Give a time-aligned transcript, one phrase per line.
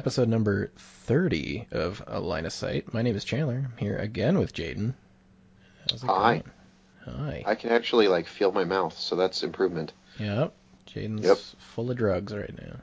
[0.00, 2.94] Episode number 30 of A Line of Sight.
[2.94, 3.66] My name is Chandler.
[3.70, 4.94] I'm here again with Jaden.
[5.90, 6.42] How's it Hi.
[7.04, 7.18] going?
[7.18, 7.42] Hi.
[7.44, 9.92] I can actually like feel my mouth, so that's improvement.
[10.18, 10.54] Yep.
[10.88, 11.36] Jaden's Yep.
[11.74, 12.76] full of drugs right now.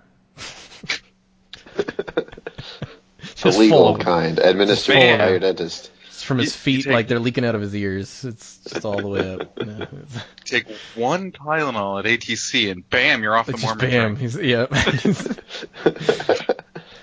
[3.42, 4.06] the legal full of them.
[4.06, 5.18] kind, administered Man.
[5.18, 5.90] by your dentist.
[6.06, 8.26] It's from his You- you feet, take- like they're leaking out of his ears.
[8.26, 9.58] It's just all the way up.
[9.66, 9.86] Yeah,
[10.45, 14.16] Take one Tylenol at ATC and bam, you're off it's the just bam.
[14.18, 14.22] train.
[14.22, 14.70] He's yep.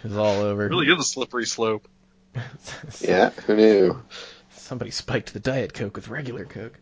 [0.05, 0.67] it's all over.
[0.67, 1.89] It really is a slippery slope.
[3.01, 4.03] yeah, who knew?
[4.51, 6.79] Somebody spiked the diet coke with regular coke.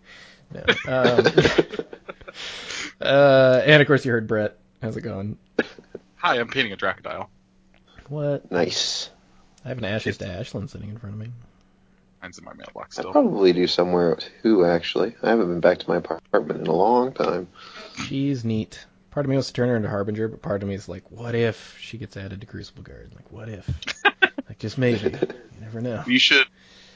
[0.53, 0.65] No.
[0.87, 1.27] Um,
[3.01, 4.59] uh, and of course you heard Brett.
[4.83, 5.39] How's it going?
[6.17, 7.29] Hi, I'm painting a Dracodile.
[8.09, 8.51] What?
[8.51, 9.09] Nice.
[9.65, 11.29] I have an Ashes to Ashland sitting in front of me.
[12.21, 13.13] Mine's in my mailbox I still.
[13.13, 14.65] probably do somewhere too.
[14.65, 17.49] Actually, I haven't been back to my apartment in a long time.
[18.07, 18.85] She's neat.
[19.13, 21.11] Part of me wants to turn her into Harbinger, but part of me is like,
[21.11, 23.13] what if she gets added to Crucible Guard?
[23.15, 23.69] Like, what if?
[24.49, 25.11] like, just maybe.
[25.11, 26.03] You never know.
[26.07, 26.47] You should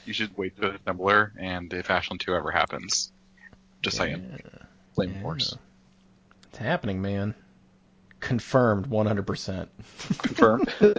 [0.05, 3.11] you should wait to assemble her, and if Ashlynn 2 ever happens,
[3.83, 4.39] just saying,
[4.95, 5.21] flame yeah.
[5.21, 5.57] force.
[6.49, 7.35] It's happening, man.
[8.19, 9.67] Confirmed 100%.
[10.17, 10.73] Confirmed.
[10.79, 10.93] is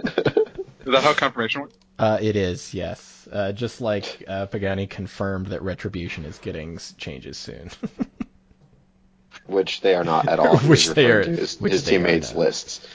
[0.85, 1.75] that how confirmation works?
[1.97, 3.27] Uh, it is, yes.
[3.29, 7.71] Uh, just like uh, Pagani confirmed that Retribution is getting changes soon.
[9.49, 10.57] Which they are not at all.
[10.59, 12.39] Which they are- His, which his they teammates' not.
[12.39, 12.87] lists.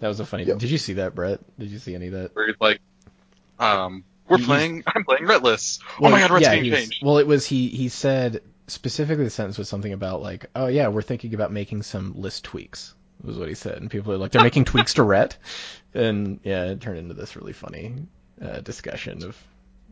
[0.00, 0.44] that was a funny.
[0.44, 0.58] Yep.
[0.58, 1.40] Did you see that, Brett?
[1.58, 2.34] Did you see any of that?
[2.36, 2.80] Where it's like,
[3.58, 4.84] um, we're He's- playing.
[4.94, 5.80] I'm playing Redless.
[5.82, 7.02] Oh Well, my God, Red's yeah, getting he changed.
[7.02, 7.68] Well, it was he.
[7.68, 11.82] He said specifically the sentence was something about like, oh yeah, we're thinking about making
[11.82, 12.94] some list tweaks.
[13.24, 15.36] Was what he said, and people are like, they're making tweaks to Ret,
[15.94, 17.94] and yeah, it turned into this really funny
[18.40, 19.36] uh, discussion of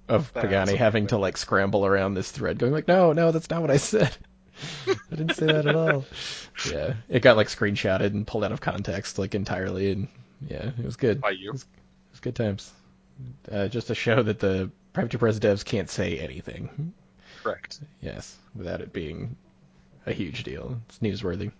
[0.09, 3.51] of That's Pagani having to like scramble around this thread, going like, no, no, that's
[3.51, 4.17] not what I said.
[4.87, 6.05] I didn't say that at all.
[6.73, 10.09] Yeah, it got like screenshotted and pulled out of context like entirely, and
[10.49, 11.21] yeah, it was good.
[11.21, 11.51] By you.
[11.51, 11.65] It
[12.13, 12.73] was good times.
[13.53, 16.95] Uh, just to show that the Privateer Press devs can't say anything.
[17.43, 17.81] Correct.
[18.01, 19.37] Yes, without it being
[20.07, 20.81] a huge deal.
[20.89, 21.53] It's newsworthy.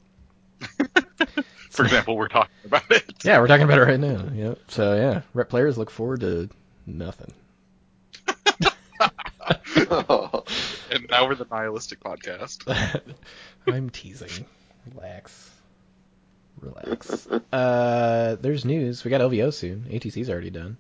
[1.71, 3.05] For example, we're talking about it.
[3.25, 4.25] Yeah, we're talking about it right now.
[4.33, 4.59] Yep.
[4.69, 6.49] So yeah, rep players look forward to
[6.87, 7.35] nothing.
[10.97, 12.63] And now we're the nihilistic podcast.
[13.67, 14.47] I'm teasing.
[14.95, 15.51] Relax.
[16.61, 17.27] Relax.
[17.53, 19.05] Uh, there's news.
[19.05, 19.85] We got LVO soon.
[19.91, 20.79] ATC's already done.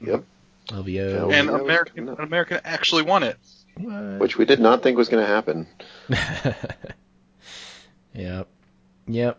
[0.00, 0.24] yep.
[0.68, 1.32] LVO.
[1.32, 2.14] And Yeah, we- American no.
[2.14, 3.36] American actually won it.
[3.76, 4.18] What?
[4.20, 5.66] Which we did not think was going to happen.
[8.14, 8.48] yep.
[9.06, 9.38] Yep.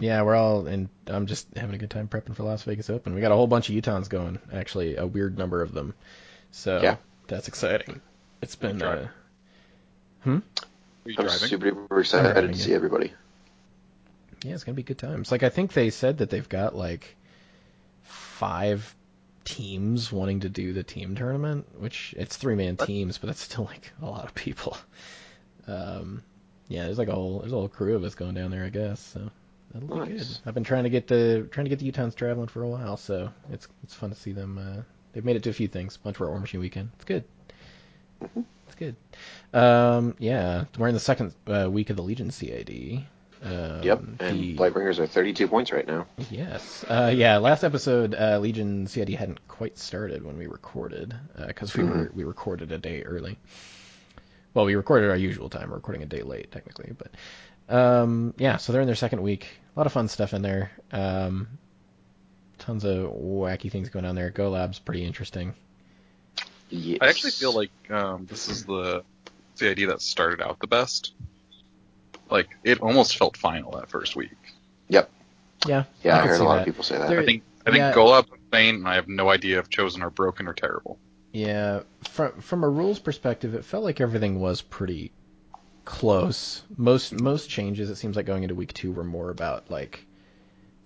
[0.00, 3.14] Yeah, we're all, and I'm just having a good time prepping for Las Vegas Open.
[3.14, 5.94] We got a whole bunch of Utahns going, actually, a weird number of them.
[6.52, 6.96] So Yeah.
[7.26, 8.00] that's exciting.
[8.42, 9.08] It's been, Drive.
[10.26, 10.32] uh, Were
[11.06, 11.48] you I'm driving?
[11.48, 12.64] super excited driving, to yeah.
[12.64, 13.12] see everybody.
[14.44, 15.32] yeah, it's gonna be good times.
[15.32, 17.16] Like I think they said that they've got like
[18.04, 18.94] five
[19.44, 23.64] teams wanting to do the team tournament, which it's three man teams, but that's still
[23.64, 24.76] like a lot of people.
[25.66, 26.22] Um,
[26.68, 28.68] yeah, there's like a whole there's a whole crew of us going down there, I
[28.70, 29.00] guess.
[29.00, 29.30] So
[29.72, 30.16] that'll be good.
[30.18, 30.40] Nice.
[30.46, 32.96] I've been trying to get the trying to get the Utahns traveling for a while,
[32.96, 34.58] so it's it's fun to see them.
[34.58, 34.82] Uh,
[35.12, 35.96] they've made it to a few things.
[35.96, 36.90] Bunch for War Machine weekend.
[36.96, 37.24] It's good.
[38.22, 38.44] Mhm.
[38.66, 38.96] It's good.
[39.52, 43.04] Um, yeah, we're in the second uh, week of the Legion CID.
[43.42, 44.02] Um, Yep.
[44.20, 46.06] And the- Blightbringers are 32 points right now.
[46.30, 46.84] Yes.
[46.88, 47.36] Uh, yeah.
[47.38, 51.14] Last episode, uh, Legion CID hadn't quite started when we recorded
[51.46, 53.38] because we were we recorded a day early.
[54.54, 55.70] Well, we recorded our usual time.
[55.70, 58.56] We're recording a day late technically, but um, yeah.
[58.56, 59.46] So they're in their second week.
[59.76, 60.72] A lot of fun stuff in there.
[60.90, 61.46] Um,
[62.58, 64.30] tons of wacky things going on there.
[64.30, 65.54] Golab's pretty interesting.
[66.70, 66.98] Yes.
[67.00, 69.02] I actually feel like um, this is the
[69.58, 71.12] the idea that started out the best.
[72.30, 74.36] Like it almost felt final that first week.
[74.88, 75.10] Yep.
[75.66, 75.84] Yeah.
[76.02, 76.60] Yeah, I, could heard a lot that.
[76.60, 77.08] of people say that.
[77.08, 77.92] There- I think I think Yeah.
[77.92, 80.98] Golab's insane, and I have no idea if chosen are broken or terrible.
[81.32, 85.12] Yeah, from from a rules perspective, it felt like everything was pretty
[85.84, 86.62] close.
[86.76, 90.06] Most most changes, it seems like going into week two, were more about like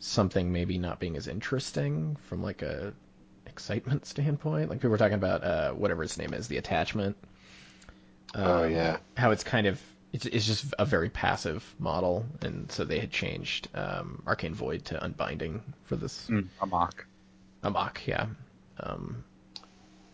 [0.01, 2.93] something maybe not being as interesting from like a
[3.53, 4.71] excitement standpoint.
[4.71, 7.17] Like people were talking about uh, whatever its name is, the attachment.
[8.45, 8.99] oh Um, yeah.
[9.17, 9.81] how it's kind of
[10.13, 14.85] it's, it's just a very passive model, and so they had changed um, Arcane Void
[14.87, 17.07] to Unbinding for this Mm, a mock.
[17.63, 18.27] Amok, yeah.
[18.81, 19.25] Um,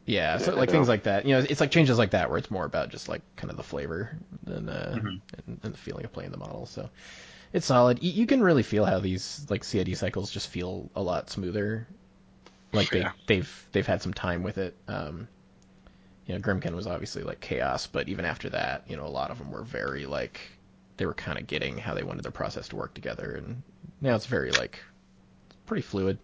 [0.06, 1.26] Yeah, so Yeah, I like things like that.
[1.26, 3.56] You know, it's like changes like that where it's more about just like kind of
[3.56, 5.20] the flavor than uh, Mhm.
[5.46, 6.66] and, and the feeling of playing the model.
[6.66, 6.88] So
[7.52, 8.02] it's solid.
[8.02, 11.86] You, you can really feel how these like CID cycles just feel a lot smoother.
[12.72, 13.12] Like they Yeah.
[13.26, 14.76] they've they've had some time with it.
[14.88, 15.28] Um,
[16.26, 19.30] you know, Grymkin was obviously like chaos, but even after that, you know, a lot
[19.30, 20.40] of them were very like
[20.98, 23.62] they were kind of getting how they wanted their process to work together, and
[24.00, 24.78] now it's very like
[25.66, 26.18] pretty fluid.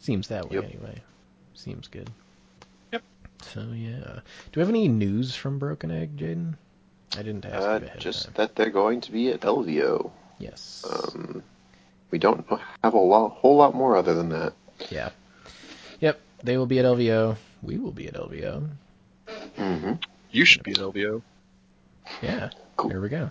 [0.00, 0.64] Seems that way Yep.
[0.64, 1.02] anyway.
[1.54, 2.10] Seems good.
[2.92, 3.02] Yep.
[3.42, 6.54] So yeah, do we have any news from Broken Egg, Jaden?
[7.16, 10.10] I didn't ask Uh, just that they're going to be at LVO.
[10.38, 10.84] Yes.
[10.90, 11.42] Um,
[12.10, 12.44] we don't
[12.82, 14.54] have a lot, whole lot more other than that.
[14.90, 15.10] Yeah.
[16.00, 16.20] Yep.
[16.42, 17.36] They will be at LVO.
[17.62, 18.68] We will be at LVO.
[19.56, 19.92] hmm
[20.30, 21.22] You should be at LVO.
[22.22, 22.50] Yeah.
[22.76, 22.90] Cool.
[22.90, 23.30] There we go.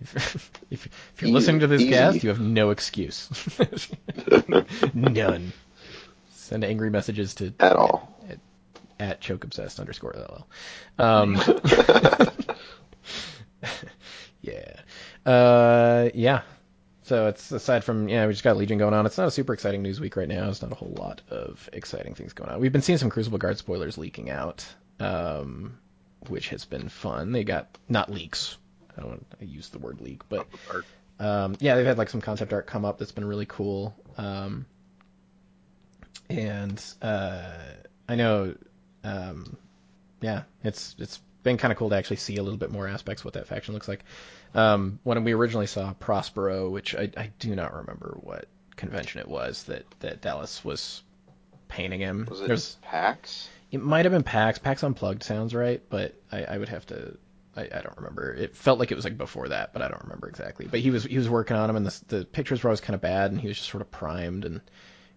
[0.00, 0.14] If,
[0.70, 1.90] if, if you're Easy- listening to this easy.
[1.90, 3.28] cast, you have no excuse.
[4.94, 5.52] None.
[6.30, 8.14] Send angry messages to At all.
[9.00, 10.46] at choke obsessed underscore ll.
[11.04, 11.36] Um,
[14.40, 14.76] yeah,
[15.26, 16.42] uh, yeah.
[17.08, 19.06] So it's aside from yeah, we just got Legion going on.
[19.06, 20.50] It's not a super exciting news week right now.
[20.50, 22.60] It's not a whole lot of exciting things going on.
[22.60, 24.66] We've been seeing some Crucible Guard spoilers leaking out,
[25.00, 25.78] um,
[26.28, 27.32] which has been fun.
[27.32, 28.58] They got not leaks.
[28.94, 30.46] I don't want to use the word leak, but
[31.18, 33.96] um, yeah, they've had like some concept art come up that's been really cool.
[34.18, 34.66] Um,
[36.28, 37.54] and uh,
[38.06, 38.54] I know,
[39.02, 39.56] um,
[40.20, 43.22] yeah, it's it's been kind of cool to actually see a little bit more aspects
[43.22, 44.04] of what that faction looks like.
[44.54, 48.46] Um, when we originally saw Prospero, which I, I do not remember what
[48.76, 51.02] convention it was that, that Dallas was
[51.68, 52.26] painting him.
[52.30, 53.48] Was it There's PAX?
[53.70, 54.58] it might have been PAX.
[54.58, 57.16] PAX Unplugged sounds right, but I, I would have to.
[57.56, 58.32] I, I don't remember.
[58.32, 60.66] It felt like it was like before that, but I don't remember exactly.
[60.70, 62.94] But he was he was working on him, and the the pictures were always kind
[62.94, 64.60] of bad, and he was just sort of primed, and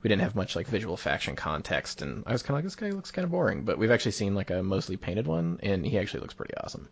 [0.01, 2.75] we didn't have much like visual faction context, and I was kind of like, this
[2.75, 3.63] guy looks kind of boring.
[3.63, 6.89] But we've actually seen like a mostly painted one, and he actually looks pretty awesome.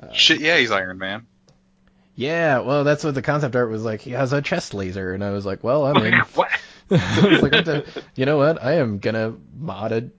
[0.00, 1.26] Uh, Shit, yeah, he's Iron Man.
[2.18, 4.00] Yeah, well, that's what the concept art was like.
[4.00, 6.50] He has a chest laser, and I was like, well, I mean, what?
[6.90, 8.60] I was like, what the- you know what?
[8.60, 10.10] I am gonna mod a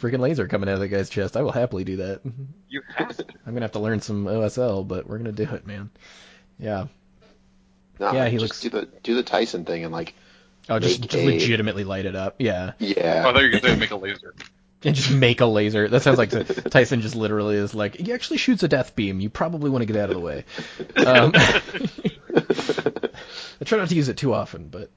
[0.00, 1.36] freaking laser coming out of that guy's chest.
[1.36, 2.20] I will happily do that.
[2.68, 3.24] You have to.
[3.44, 5.90] I'm gonna have to learn some OSL, but we're gonna do it, man.
[6.60, 6.86] Yeah.
[7.98, 10.14] No, Yeah, he just looks- do the do the Tyson thing and like
[10.68, 12.36] Oh, just, just a- legitimately light it up.
[12.38, 12.74] Yeah.
[12.78, 13.24] yeah.
[13.26, 14.34] Oh, I thought you were going to make a laser.
[14.84, 15.88] And just make a laser.
[15.88, 16.30] That sounds like
[16.70, 19.18] Tyson just literally is like, he actually shoots a death beam.
[19.18, 20.44] You probably want to get out of the way.
[21.04, 21.32] Um,
[23.60, 24.88] I try not to use it too often, but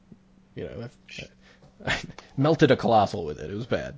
[0.53, 0.95] you know, that's,
[1.85, 1.97] I
[2.37, 3.49] melted a colossal with it.
[3.49, 3.95] It was bad.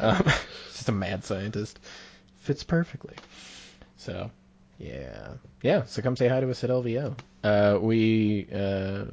[0.00, 0.24] Um,
[0.72, 1.78] just a mad scientist.
[2.40, 3.14] Fits perfectly.
[3.96, 4.30] So,
[4.78, 5.84] yeah, yeah.
[5.84, 7.16] So come say hi to us at LVO.
[7.42, 9.04] Uh, we uh,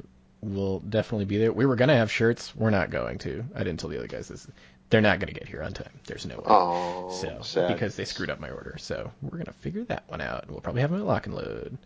[0.42, 1.52] will definitely be there.
[1.52, 2.54] We were gonna have shirts.
[2.54, 3.44] We're not going to.
[3.54, 4.46] I didn't tell the other guys this.
[4.90, 5.90] They're not gonna get here on time.
[6.06, 6.44] There's no way.
[6.46, 7.72] Oh, So sad.
[7.72, 10.48] because they screwed up my order, so we're gonna figure that one out.
[10.48, 11.76] We'll probably have them at lock and load.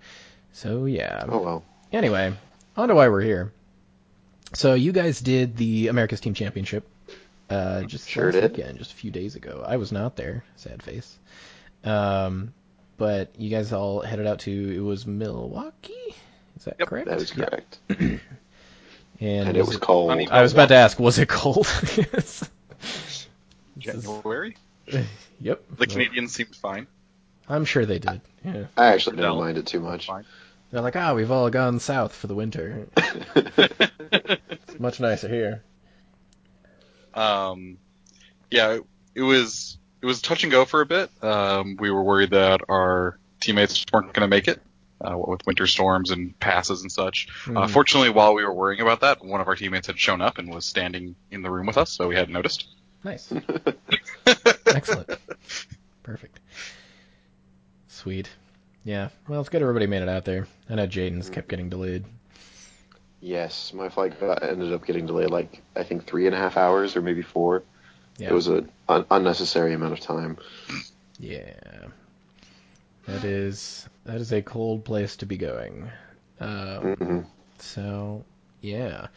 [0.52, 1.24] So yeah.
[1.28, 1.64] Oh well.
[1.92, 2.34] Anyway,
[2.76, 3.52] on to why we're here.
[4.54, 6.86] So you guys did the America's Team Championship
[7.50, 8.56] uh, just Sure did.
[8.56, 9.64] weekend, just a few days ago.
[9.66, 11.16] I was not there, sad face.
[11.84, 12.52] Um,
[12.98, 15.94] but you guys all headed out to it was Milwaukee.
[16.56, 17.08] Is that Yep, correct?
[17.08, 17.44] That is Yeah.
[17.46, 17.78] correct.
[19.20, 20.10] And, And it was cold.
[20.10, 21.66] Honey- I was about to ask, was it cold?
[21.96, 22.48] Yes.
[23.94, 24.56] This is- January.
[25.40, 25.62] Yep.
[25.76, 26.86] The Canadians seemed fine.
[27.48, 28.20] I'm sure they did.
[28.44, 28.64] Yeah.
[28.76, 29.36] I actually didn't No.
[29.40, 30.06] mind it too much.
[30.06, 30.24] Fine.
[30.70, 32.86] They're like, ah, we've all gone south for the winter.
[34.10, 35.62] It's much nicer here.
[37.14, 37.78] Um,
[38.50, 38.82] yeah, it,
[39.14, 41.10] it was it was touch and go for a bit.
[41.22, 44.60] Um, we were worried that our teammates weren't going to make it
[45.00, 47.28] uh, with winter storms and passes and such.
[47.46, 47.70] Uh, Mm.
[47.70, 50.52] fortunately, while we were worrying about that, one of our teammates had shown up and
[50.52, 52.66] was standing in the room with us, so we hadn't noticed.
[53.04, 53.32] Nice.
[54.66, 55.10] Excellent.
[56.02, 56.40] Perfect.
[57.88, 58.28] Sweet.
[58.84, 59.08] Yeah.
[59.28, 60.46] Well, it's good everybody made it out there.
[60.68, 62.04] I know Jaden's kept getting delayed.
[63.20, 66.56] yes, my flight got, ended up getting delayed like I think three and a half
[66.56, 67.62] hours or maybe four.
[68.18, 68.30] Yeah.
[68.30, 70.38] It was an un- unnecessary amount of time.
[71.18, 71.86] Yeah.
[73.06, 75.90] That is that is a cold place to be going.
[76.40, 77.20] Um, hmm
[77.58, 78.24] so
[78.60, 79.08] yeah.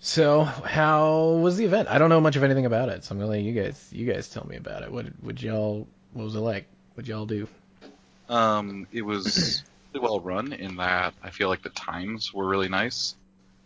[0.00, 1.88] So how was the event?
[1.88, 4.10] I don't know much of anything about it, so I'm gonna let you guys you
[4.10, 4.90] guys tell me about it.
[4.90, 6.66] What would y'all what was it like?
[6.94, 7.46] What'd y'all do?
[8.30, 12.68] Um, it was really well run in that I feel like the times were really
[12.68, 13.14] nice.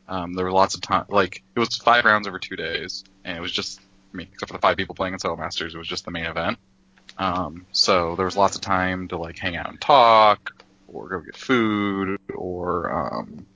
[0.09, 3.39] Um, there were lots of time, like it was five rounds over two days, and
[3.39, 3.81] it was just,
[4.13, 6.11] I mean, except for the five people playing in Solo Masters, it was just the
[6.11, 6.59] main event.
[7.17, 11.21] Um, so there was lots of time to like hang out and talk, or go
[11.21, 13.47] get food, or um,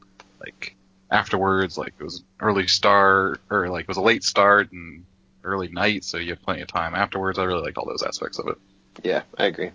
[0.41, 0.75] like
[1.11, 5.05] afterwards, like it was early start, or like it was a late start, and
[5.45, 7.39] early night, so you have plenty of time afterwards.
[7.39, 8.57] I really liked all those aspects of it.
[9.03, 9.71] Yeah, I agree.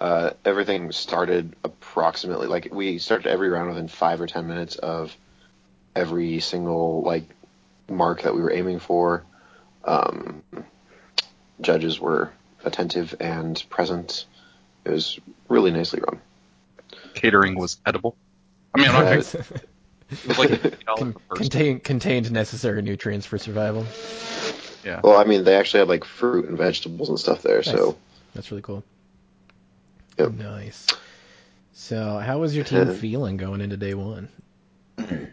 [0.00, 5.16] Uh, everything started approximately like we started every round within five or ten minutes of
[5.96, 7.24] every single like
[7.88, 9.24] mark that we were aiming for.
[9.84, 10.42] Um,
[11.60, 12.30] judges were
[12.64, 14.26] attentive and present.
[14.84, 15.18] It was
[15.48, 16.20] really nicely run.
[17.14, 18.16] Catering was edible.
[18.74, 19.22] I mean, Uh,
[20.10, 23.86] it was like Con- per contain, contained necessary nutrients for survival.
[24.84, 25.00] Yeah.
[25.02, 27.96] Well, I mean, they actually had like fruit and vegetables and stuff there, so
[28.34, 28.84] That's really cool.
[30.18, 30.32] Yep.
[30.32, 30.86] Nice.
[31.72, 34.28] So, how was your team feeling going into day one?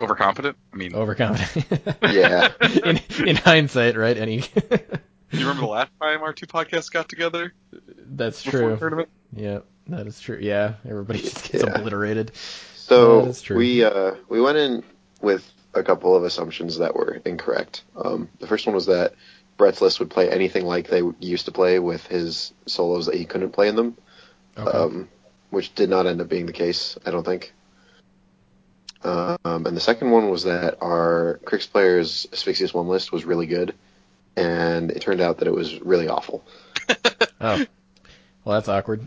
[0.00, 0.56] Overconfident.
[0.72, 1.96] I mean, Overconfident.
[2.02, 2.52] Yeah.
[2.84, 4.16] in, in hindsight, right?
[4.16, 4.36] Any.
[5.30, 7.52] you remember the last time our two podcasts got together
[7.98, 8.76] That's true.
[8.76, 9.08] tournament?
[9.34, 10.38] Yeah, that is true.
[10.40, 11.70] Yeah, everybody just gets Yeah.
[11.70, 12.32] obliterated.
[12.86, 13.56] So That is true.
[13.56, 14.84] we uh, we went in
[15.20, 17.82] with a couple of assumptions that were incorrect.
[17.96, 19.14] Um, the first one was that
[19.56, 23.24] Brett's list would play anything like they used to play with his solos that he
[23.24, 23.96] couldn't play in them,
[24.56, 24.70] Okay.
[24.70, 25.08] um,
[25.50, 26.96] which did not end up being the case.
[27.04, 27.52] I don't think.
[29.02, 33.46] Um, and the second one was that our Cryx players Asphyxious one list was really
[33.46, 33.74] good,
[34.36, 36.44] and it turned out that it was really awful.
[37.40, 37.66] oh.
[38.44, 39.06] Well, that's awkward.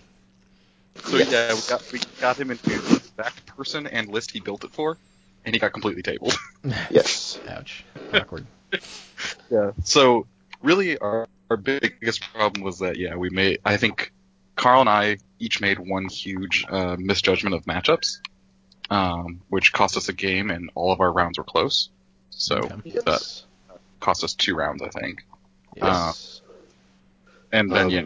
[1.05, 4.63] So yeah, we got we got him into the exact person and list he built
[4.63, 4.97] it for,
[5.45, 6.37] and he got completely tabled.
[6.91, 7.39] Yes.
[7.47, 7.85] Ouch.
[8.13, 8.45] Awkward.
[9.49, 9.71] Yeah.
[9.83, 10.27] So
[10.61, 13.59] really, our our biggest problem was that yeah, we made.
[13.65, 14.11] I think
[14.55, 18.17] Carl and I each made one huge uh, misjudgment of matchups,
[18.89, 21.89] um, which cost us a game, and all of our rounds were close.
[22.29, 22.75] So Okay.
[23.07, 23.45] Yes.
[23.99, 25.25] cost us two rounds, I think.
[25.75, 26.41] Yes.
[27.51, 28.01] And then Um, yeah,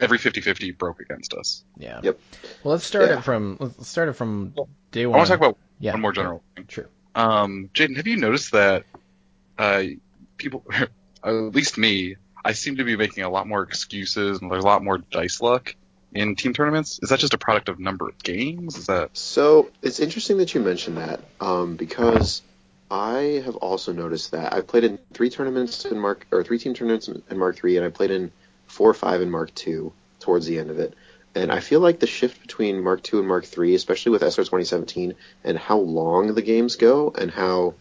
[0.00, 1.64] every 50-50 broke against us.
[1.76, 2.00] Yeah.
[2.02, 2.18] Yep.
[2.64, 3.18] Well, let's start Yeah.
[3.18, 4.54] it from let's start it from
[4.90, 5.14] day one.
[5.14, 5.92] I want to talk about yeah.
[5.92, 6.66] one more general thing.
[6.68, 6.88] Sure.
[7.14, 8.84] Um, Jaden, have you noticed that
[9.58, 9.82] uh,
[10.36, 10.64] people,
[11.24, 14.66] at least me, I seem to be making a lot more excuses and there's a
[14.66, 15.74] lot more dice luck
[16.14, 16.98] in team tournaments?
[17.02, 18.76] Is that just a product of number of games?
[18.76, 22.42] Is that So it's interesting that you mentioned that um, because
[22.90, 26.74] I have also noticed that I've played in three tournaments in Mark or three team
[26.74, 28.32] tournaments in Mark three, and I played in
[28.70, 30.94] four five and Mark two towards the end of it.
[31.34, 34.44] And I feel like the shift between Mark two and Mark three, especially with SR
[34.44, 37.74] 2017, and how long the games go, and how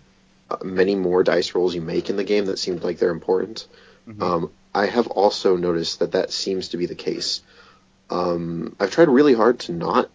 [0.49, 3.67] uh, many more dice rolls you make in the game that seemed like they're important.
[4.07, 4.21] Mhm.
[4.21, 7.41] Um, I have also noticed that that seems to be the case.
[8.09, 10.09] Um, I've tried really hard to not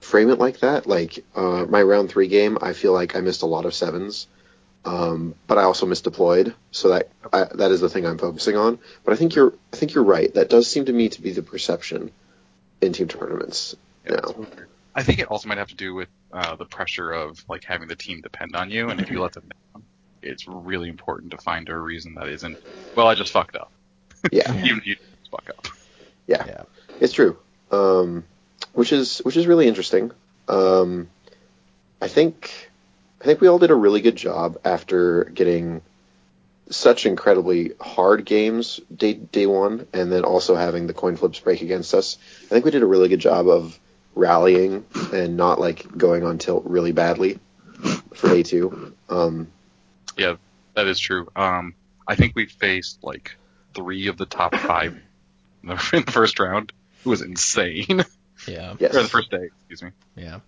[0.00, 0.86] frame it like that.
[0.86, 4.26] Like uh, my round three game, I feel like I missed a lot of sevens,
[4.84, 6.54] um, but I also misdeployed.
[6.70, 8.78] So that I, that is the thing I'm focusing on.
[9.04, 10.32] But I think you're I think you're right.
[10.34, 12.10] That does seem to me to be the perception
[12.80, 14.46] in team tournaments Yeah, now.
[14.94, 17.88] I think it also might have to do with uh, the pressure of like having
[17.88, 19.44] the team depend on you, and if you let them
[19.74, 19.82] down,
[20.22, 22.58] it's really important to find a reason that isn't.
[22.96, 23.70] Well, I just fucked up.
[24.32, 25.66] Yeah, Even if you just fuck up.
[26.26, 26.62] yeah, Yeah.
[27.00, 27.38] it's true.
[27.70, 28.24] Um,
[28.72, 30.10] which is which is really interesting.
[30.48, 31.08] Um,
[32.02, 32.69] I think
[33.20, 35.82] I think we all did a really good job after getting
[36.70, 41.62] such incredibly hard games day day one, and then also having the coin flips break
[41.62, 42.16] against us.
[42.44, 43.78] I think we did a really good job of
[44.14, 47.38] rallying and not like going on tilt really badly
[48.14, 48.94] for day two.
[49.08, 49.48] Um,
[50.16, 50.36] Yeah,
[50.74, 51.28] that is true.
[51.36, 51.74] Um,
[52.06, 53.36] I think we faced like
[53.74, 54.98] three of the top five
[55.62, 56.72] in the, first round.
[57.04, 58.04] It was insane.
[58.48, 58.74] Yeah.
[58.78, 59.90] yes, or the first day, excuse me.
[60.16, 60.40] Yeah.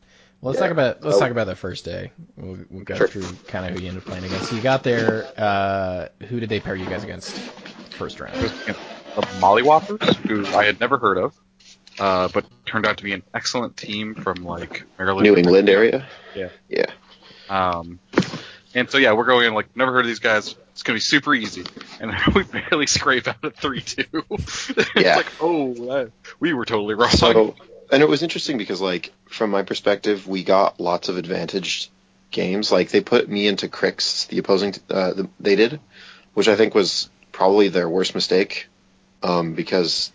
[0.43, 0.67] Well, let's Yeah.
[0.67, 1.21] talk about let's Oh.
[1.21, 2.11] talk about the first day.
[2.37, 3.07] We'll, we'll go Sure.
[3.09, 4.51] through kind of who you ended up playing against.
[4.51, 5.25] So you got there.
[5.39, 7.33] Uh, who did they pair you guys against?
[7.97, 8.35] First round.
[8.43, 8.81] was against
[9.15, 11.35] the Mollywhoppers, who I had never heard of,
[12.01, 16.07] uh, but turned out to be an excellent team from like Maryland, New England area.
[16.35, 16.49] Yeah.
[16.69, 16.87] yeah.
[17.49, 18.01] Um,
[18.75, 20.57] and so yeah, we're going in like never heard of these guys.
[20.73, 21.65] It's gonna be super easy,
[22.01, 24.05] and we barely scrape out a three-two.
[24.31, 25.17] it's Yeah.
[25.17, 27.11] like oh, that, we were totally wrong.
[27.11, 27.55] So,
[27.93, 31.91] and it was interesting because, like, from my perspective, we got lots of advantaged
[32.31, 32.73] games.
[32.73, 35.79] Like, they put me into Cryx, the opposing, uh, the, they did,
[36.35, 38.67] which I think was probably their worst mistake,
[39.23, 40.11] um, because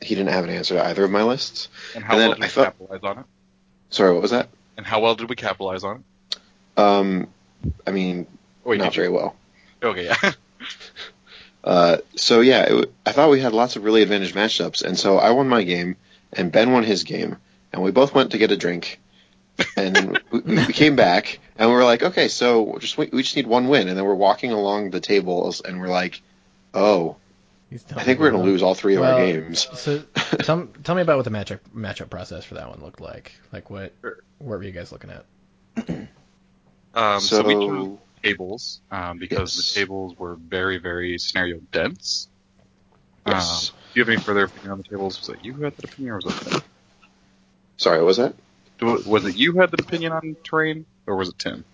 [0.00, 1.68] he didn't have an answer to either of my lists.
[1.94, 3.24] and how and then well did I we felt- capitalize on it?
[3.90, 4.48] Sorry, what was that?
[4.76, 6.36] And how well did we capitalize on it?
[6.80, 7.28] Um,
[7.86, 8.26] I mean,
[8.64, 9.02] wait, not you?
[9.02, 9.36] very well.
[9.82, 10.32] Okay, yeah.
[11.64, 15.18] Uh, so yeah, it, I thought we had lots of really advantaged matchups, and so
[15.18, 15.96] I won my game,
[16.36, 17.36] and Ben won his game,
[17.72, 19.00] and we both went to get a drink,
[19.76, 23.36] and we, we came back, and we were like, okay, so just we, we just
[23.36, 26.20] need one win, and then we're walking along the tables, and we're like,
[26.74, 27.16] oh,
[27.96, 29.66] I think we're gonna lose all three of Well, our games.
[29.74, 30.02] So
[30.38, 33.32] tell, tell me about what the matchup matchup process for that one looked like.
[33.52, 34.18] Like what Sure.
[34.38, 35.26] what were you guys looking at?
[36.94, 39.74] Um, so, we so chose tables um, because Yes.
[39.74, 42.28] the tables were very, very scenario dense.
[43.26, 43.68] Yes.
[43.70, 45.18] Um, do you have any further opinion on the tables?
[45.20, 46.62] Was it you who had that opinion, or was it Tim?
[47.76, 48.34] Sorry, was that?
[48.80, 51.64] Was it you who had the opinion on terrain, or was it Tim?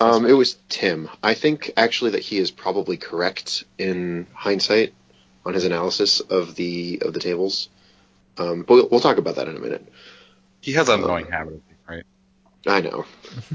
[0.00, 1.08] Um, it was Tim.
[1.22, 4.94] I think actually that he is probably correct in hindsight
[5.46, 7.68] on his analysis of the of the tables.
[8.38, 9.86] Um, but we'll, we'll talk about that in a minute.
[10.60, 12.04] He has an Uh, annoying habit, right?
[12.66, 13.04] I know.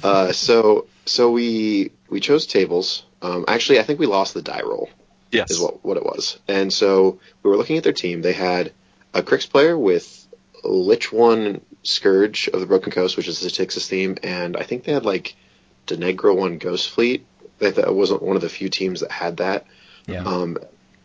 [0.04, 3.04] Uh, so so we we chose tables.
[3.22, 4.90] Um, actually, I think we lost the die roll.
[5.32, 5.52] Yes.
[5.52, 6.40] is what what it was.
[6.48, 8.22] And so we were looking at their team.
[8.22, 8.72] They had
[9.14, 10.28] a Cryx player with
[10.64, 14.84] Lich One Scourge of the Broken Coast, which is the Texas theme, and I think
[14.84, 15.36] they had like
[15.86, 17.26] Deneghra One Ghost Fleet.
[17.60, 19.66] That wasn't one of the few teams that had that.
[20.06, 20.24] Yeah.
[20.24, 20.58] Um,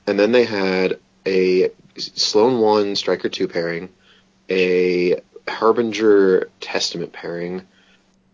[0.06, 3.88] and then they had a Sloan One Striker Two pairing,
[4.50, 7.66] a Harbinger Testament pairing,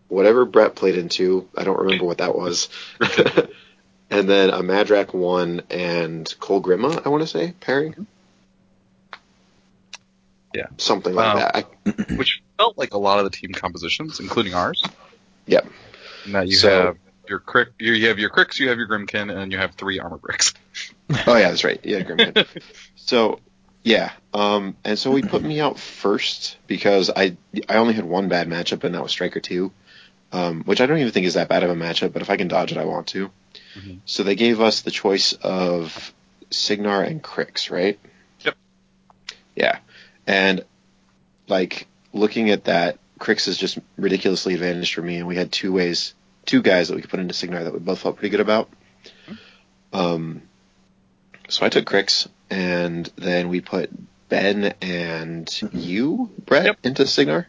[0.07, 1.47] whatever Brett played into.
[1.55, 2.69] I don't remember what that was.
[4.11, 8.07] and then a Madrak One and Kolgrima, I want to say pairing.
[10.53, 10.65] Yeah.
[10.77, 11.55] something like Um, that.
[11.55, 14.83] I, Which felt like a lot of the team compositions, including ours.
[15.45, 15.67] Yep.
[16.27, 16.97] Now you So- have
[17.27, 19.99] your Cryx, you you have your cricks, you have your Grymkin, and you have three
[19.99, 20.53] armor bricks.
[21.27, 21.79] oh yeah, that's right.
[21.83, 22.47] Yeah, Grymkin.
[22.95, 23.39] so
[23.83, 27.37] yeah, um, and so he put me out first because I
[27.69, 29.71] I only had one bad matchup and that was Striker Two,
[30.31, 32.11] um, which I don't even think is that bad of a matchup.
[32.13, 33.29] But if I can dodge it, I want to.
[33.79, 33.99] Mhm.
[34.05, 36.13] So they gave us the choice of
[36.49, 37.99] Cygnar and Cryx, right?
[38.41, 38.55] Yep.
[39.55, 39.79] Yeah,
[40.27, 40.63] and
[41.47, 45.71] like looking at that, Cryx is just ridiculously advantaged for me, and we had two
[45.73, 46.13] ways,
[46.45, 48.69] two guys that we could put into Cygnar that we both felt pretty good about.
[49.93, 50.43] Um,
[51.49, 53.89] so I took Cryx, and then we put
[54.29, 56.77] Ben and you, Brett, Yep.
[56.83, 57.47] into Cygnar.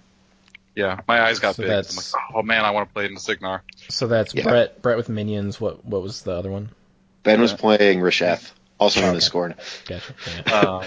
[0.75, 1.71] Yeah, my eyes got So big.
[1.71, 3.63] I'm like, oh man, I want to play in the Cygnar.
[3.89, 4.45] So that's Yeah.
[4.45, 4.83] Brett.
[4.83, 5.61] Brett with minions.
[5.61, 6.71] What what was the other one?
[7.23, 9.55] Ben was playing Rasheth, also known as Okay.
[9.55, 9.87] Skorne.
[9.87, 10.15] Gotcha.
[10.47, 10.55] Yeah.
[10.55, 10.87] Uh,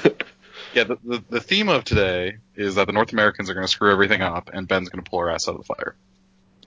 [0.73, 3.71] yeah, the, the the theme of today is that the North Americans are going to
[3.71, 5.95] screw everything up, and Ben's going to pull our ass out of the fire.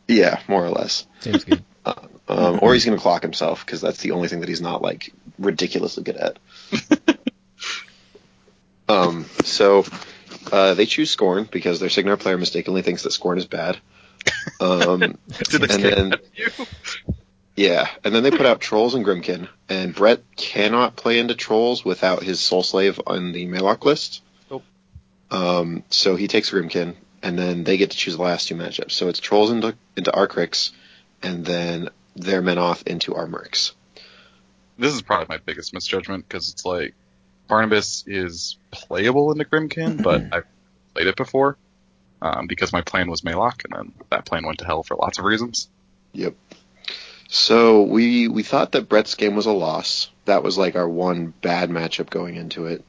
[0.07, 1.07] Yeah, more or less.
[1.21, 1.65] Seems good.
[2.29, 4.83] Um, or he's going to clock himself because that's the only thing that he's not
[4.83, 6.39] like ridiculously good at.
[8.89, 9.85] um, so
[10.53, 13.79] uh, they choose Skorne because their Cygnar player mistakenly thinks that Skorne is bad.
[14.61, 14.99] Um,
[15.51, 16.49] Did they And then- you?
[17.57, 21.85] yeah, and then they put out Trolls and Grymkin, and Brett cannot play into Trolls
[21.85, 24.23] without his Soul Slave on the Maelok list.
[24.51, 24.63] Nope.
[25.31, 28.93] Um, so he takes Grymkin, and then they get to choose the last two matchups.
[28.93, 30.73] So it's Trolls into into Arcrix,
[31.23, 33.73] and then their Menoth into our Mercs.
[34.79, 36.95] This is probably my biggest misjudgment because it's like
[37.49, 40.45] Barnabas is playable in the Grymkin, but I've
[40.95, 41.57] played it before
[42.23, 45.19] um, because my plan was Maelok, and then that plan went to hell for lots
[45.19, 45.69] of reasons.
[46.13, 46.35] Yep.
[47.29, 50.11] So we we thought that Brett's game was a loss.
[50.27, 52.85] That was like our one bad matchup going into it.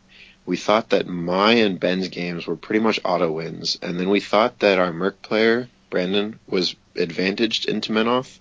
[0.46, 4.20] We thought that my and Ben's games were pretty much auto wins, and then we
[4.20, 8.40] thought that our Merc player Brandon was advantaged into Menoth,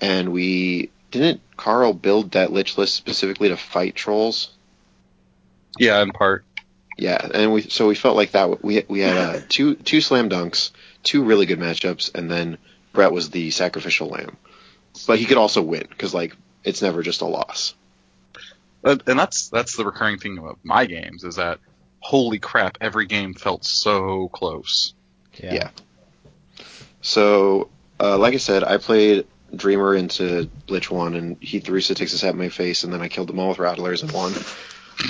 [0.00, 4.50] and we didn't Carl build that Lich list specifically to fight trolls.
[5.78, 6.44] Yeah, in part.
[6.96, 10.28] Yeah, and we so we felt like that we we had uh, two two slam
[10.28, 10.70] dunks,
[11.02, 12.58] two really good matchups, and then
[12.92, 14.36] Brett was the sacrificial lamb,
[15.06, 17.74] but he could also win because like it's never just a loss.
[18.84, 21.58] And that's that's the recurring thing about my games is that
[22.00, 24.92] holy crap, every game felt so close.
[25.36, 25.54] Yeah.
[25.54, 25.70] Yeah.
[27.00, 32.24] So, uh, like I said, I played Dreamer into Lich one, and he threw statistics
[32.24, 34.32] at my face, and then I killed them all with Rattlers and won.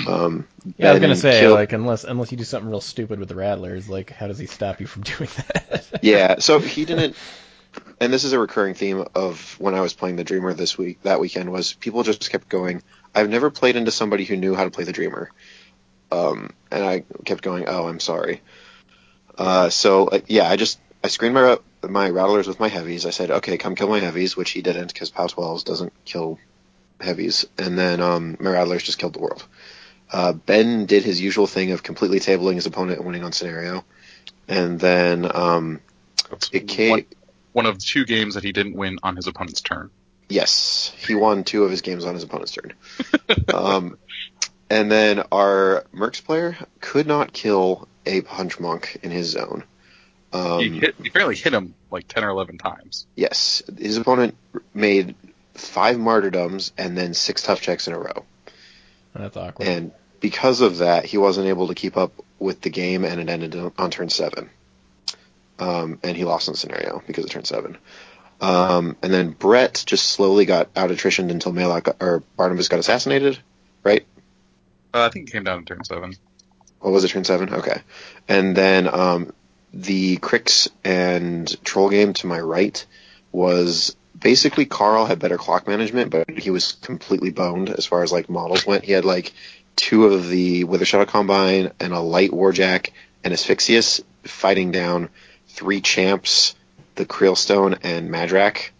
[0.07, 3.19] Um, Yeah, I was gonna say killed- like unless unless you do something real stupid
[3.19, 5.99] with the rattlers, like how does he stop you from doing that?
[6.01, 7.15] yeah, so he didn't.
[7.99, 11.01] And this is a recurring theme of when I was playing the Dreamer this week,
[11.03, 12.81] that weekend, was people just kept going.
[13.13, 15.31] I've never played into somebody who knew how to play the Dreamer,
[16.11, 17.65] um, and I kept going.
[17.67, 18.41] Oh, I'm sorry.
[19.37, 23.05] Uh, so uh, yeah, I just I screened my my rattlers with my heavies.
[23.05, 26.39] I said, okay, come kill my heavies, which he didn't because POW 12s doesn't kill
[26.99, 29.45] heavies, and then um, my rattlers just killed the world.
[30.11, 33.83] Uh, ben did his usual thing of completely tabling his opponent and winning on scenario,
[34.47, 35.81] and then um,
[36.51, 36.91] it came.
[36.91, 37.05] one,
[37.53, 39.89] one of two games that he didn't win on his opponent's turn.
[40.29, 42.73] Yes, he won two of his games on his opponent's turn.
[43.53, 43.97] um,
[44.69, 49.63] and then our Mercs player could not kill a punch monk in his zone.
[50.33, 53.07] Um, he hit, he apparently hit him like ten or eleven times.
[53.15, 54.35] Yes, his opponent
[54.73, 55.15] made
[55.53, 58.25] five martyrdoms and then six tough checks in a row.
[59.15, 59.67] That's awkward.
[59.67, 63.29] And because of that, he wasn't able to keep up with the game, and it
[63.29, 64.49] ended on- on turn seven.
[65.57, 67.77] Um, and he lost in the scenario because of turn seven.
[68.41, 72.79] Um, and then Brett just slowly got out attritioned until Maelok got, or Barnabas got
[72.79, 73.39] assassinated,
[73.83, 74.05] right?
[74.93, 76.15] Uh, I think it came down to turn seven.
[76.79, 77.53] What was it, turn seven?
[77.53, 77.81] Okay.
[78.27, 79.33] And then um,
[79.73, 82.85] the Cryx and Troll game to my right
[83.31, 88.11] was basically Carl had better clock management, but he was completely boned as far as
[88.11, 88.83] like models went.
[88.83, 89.31] He had like
[89.75, 92.89] two of the Wither Shadow Combine and a light Warjack
[93.23, 95.09] and Asphyxious fighting down
[95.49, 96.55] three champs,
[96.95, 98.71] the Krielstone and Madrak.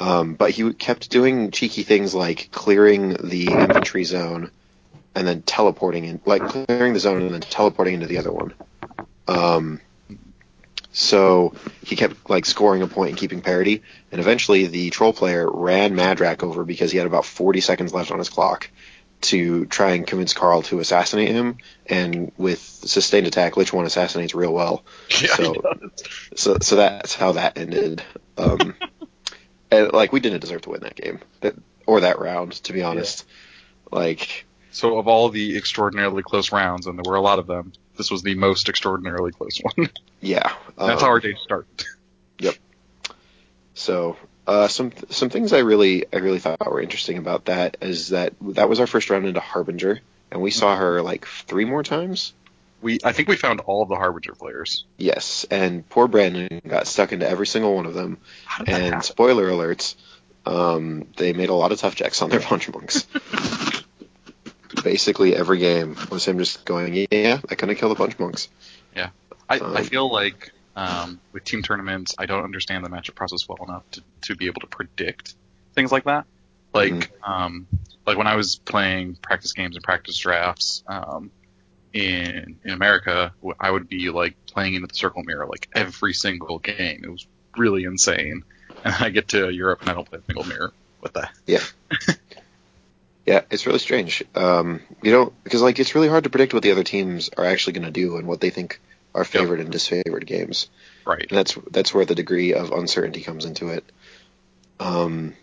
[0.00, 4.50] Um, but he kept doing cheeky things like clearing the infantry zone
[5.14, 8.54] and then teleporting in, like clearing the zone and then teleporting into the other one.
[9.28, 9.82] Um,
[10.92, 15.50] so he kept like scoring a point and keeping parity, and eventually the troll player
[15.50, 18.70] ran Madrak over because he had about 40 seconds left on his clock
[19.22, 21.58] to try and convince Carl to assassinate him.
[21.86, 24.84] And with sustained attack, Lich One assassinates real well.
[25.22, 25.54] Yeah, so,
[26.36, 28.02] so, so that's how that ended.
[28.36, 28.74] Um,
[29.70, 31.54] and like we didn't deserve to win that game that,
[31.86, 33.24] or that round, to be honest.
[33.90, 37.72] Like So of all the extraordinarily close rounds, and there were a lot of them,
[37.96, 39.90] this was the most extraordinarily close one.
[40.20, 41.68] yeah, That's um, how our day started.
[42.38, 42.56] Yep.
[43.74, 48.08] So uh, some some things I really I really thought were interesting about that is
[48.08, 51.82] that that was our first round into Harbinger, and we saw her like three more
[51.82, 52.32] times.
[52.80, 54.84] We I think we found all of the Harbinger players.
[54.96, 58.18] Yes, and poor Brandon got stuck into every single one of them.
[58.58, 59.02] And happen?
[59.02, 59.94] spoiler alerts,
[60.44, 63.06] um, they made a lot of tough checks on their punch monks.
[64.82, 68.48] Basically, every game was him just going, "Yeah, I couldn't kill the punch monks."
[68.96, 69.10] Yeah,
[69.48, 73.48] I, Um, I feel like um, with team tournaments, I don't understand the matchup process
[73.48, 75.34] well enough to, to be able to predict
[75.74, 76.24] things like that.
[76.74, 77.32] Like, Mm-hmm.
[77.32, 77.66] um,
[78.06, 81.30] like when I was playing practice games and practice drafts um,
[81.92, 86.58] in in America, I would be like playing into the circle mirror like every single
[86.58, 87.02] game.
[87.04, 88.44] It was really insane.
[88.84, 90.72] And I get to Europe and I don't play a single mirror.
[90.98, 91.28] What the?
[91.46, 91.60] Yeah.
[93.26, 94.24] yeah, it's really strange.
[94.34, 97.44] Um, you know, because like it's really hard to predict what the other teams are
[97.44, 98.80] actually going to do and what they think
[99.14, 100.68] are favored and disfavored games.
[101.06, 101.26] Right.
[101.28, 103.84] And that's that's where the degree of uncertainty comes into it.
[104.80, 105.34] Um,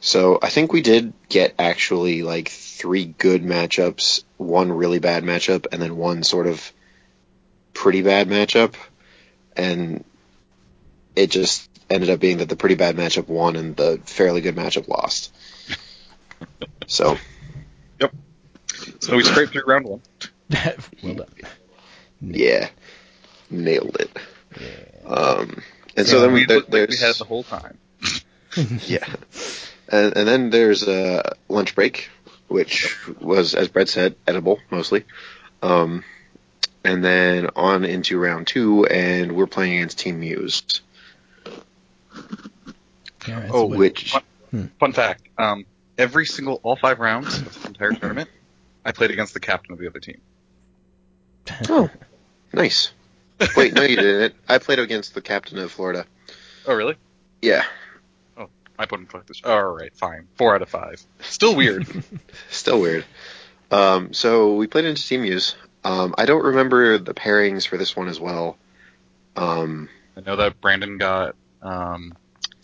[0.00, 5.66] so I think we did get actually like three good matchups, one really bad matchup,
[5.72, 6.72] and then one sort of
[7.74, 8.74] pretty bad matchup,
[9.56, 10.04] and
[11.14, 14.56] it just ended up being that the pretty bad matchup won and the fairly good
[14.56, 15.32] matchup lost.
[16.86, 17.18] So
[18.00, 18.14] Yep.
[19.00, 20.00] So we scraped through round one.
[21.02, 21.26] well done.
[22.20, 22.68] yeah,
[23.50, 24.16] nailed it.
[24.60, 25.08] Yeah.
[25.12, 25.62] Um,
[25.96, 27.78] and so Yeah, then we we there, looked like we had it the whole time.
[28.86, 29.06] yeah,
[29.88, 32.08] and, and then there's a lunch break,
[32.48, 35.04] which was, as Brett said, edible mostly.
[35.62, 36.04] Um,
[36.84, 40.80] and then on into round two, and we're playing against Team Muse,
[43.28, 44.14] Yeah, it's Oh, what- which
[44.80, 45.64] Fun fact: um,
[45.96, 48.28] every single, all five rounds of the entire tournament,
[48.84, 50.20] I played against the captain of the other team.
[51.68, 51.88] oh,
[52.52, 52.90] nice.
[53.56, 54.34] Wait, no, you didn't.
[54.48, 56.04] I played against the captain of Florida.
[56.66, 56.96] Oh, really?
[57.42, 57.64] Yeah,
[58.36, 58.48] Oh,
[58.78, 59.40] I put him fuck this.
[59.44, 60.28] All right, fine.
[60.36, 61.02] Four out of five.
[61.20, 61.86] Still weird.
[62.50, 63.04] still weird.
[63.70, 65.56] Um, so we played into Team use.
[65.84, 68.58] Um, I don't remember the pairings for this one as well.
[69.36, 72.14] Um, I know that Brandon got, um,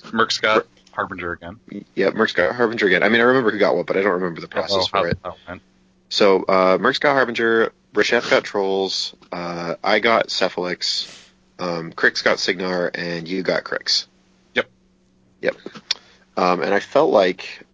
[0.02, 1.58] Mercs got Harbinger again.
[1.94, 3.02] yeah, Mercs got Harbinger again.
[3.02, 5.02] I mean, I remember who got what, but I don't remember the process Oh, how-
[5.02, 5.18] for it.
[5.24, 5.62] how went.
[6.08, 11.10] So uh, Mercs got Harbinger, Rasheth got Trolls, uh, I got Cephalyx,
[11.58, 14.06] um, Cryx got Cygnar, and you got Cryx.
[14.54, 14.68] Yep.
[15.40, 15.56] Yep.
[16.36, 17.64] Um, and I felt like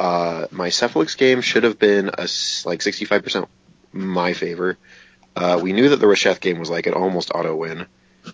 [0.00, 2.22] uh, my Cephalyx game should have been a
[2.66, 3.46] like 65%
[3.92, 4.76] my favor.
[5.36, 7.86] Uh, we knew that the Rasheth game was like an almost auto win.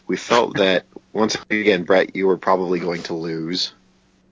[0.07, 3.73] We felt that once again, Brett, you were probably going to lose.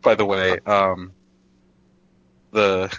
[0.00, 1.12] By the way, um,
[2.52, 2.90] the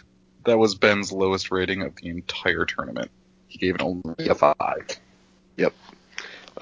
[0.45, 3.10] that was Ben's lowest rating of the entire tournament.
[3.54, 4.98] He gave it only a five.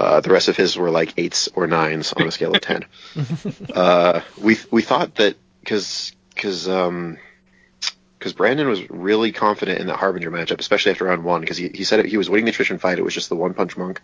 [0.01, 2.85] Uh, the rest of his were like eights or nines on a scale of ten.
[3.75, 7.17] uh, we we thought that because because um
[8.17, 11.69] because Brandon was really confident in the Harbinger matchup, especially after round one, because he,
[11.69, 12.99] he said it, he was winning the attrition fight.
[12.99, 14.01] It was just the one punch monk,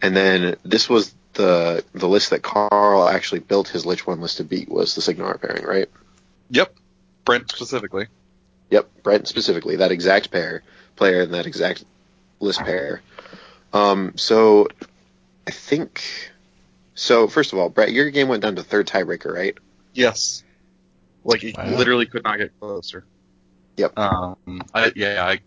[0.00, 4.36] and then this was the the list that Carl actually built his Lich one list
[4.36, 5.88] to beat was the Cygnar pairing, right?
[6.50, 6.74] Yep.
[7.24, 8.06] Brent specifically.
[8.70, 10.62] Yep, Brent specifically that exact pair
[10.96, 11.84] player and that exact
[12.44, 13.00] list pair.
[13.72, 14.68] Um, so
[15.46, 16.02] I think
[16.94, 17.26] so.
[17.28, 19.56] First of all, Brett, your game went down to third tiebreaker, right?
[19.92, 20.42] Yes.
[21.24, 21.66] Like it Wow.
[21.76, 23.04] literally could not get closer.
[23.76, 23.98] Yep.
[23.98, 24.62] Um.
[24.72, 25.24] I, yeah.
[25.26, 25.40] I.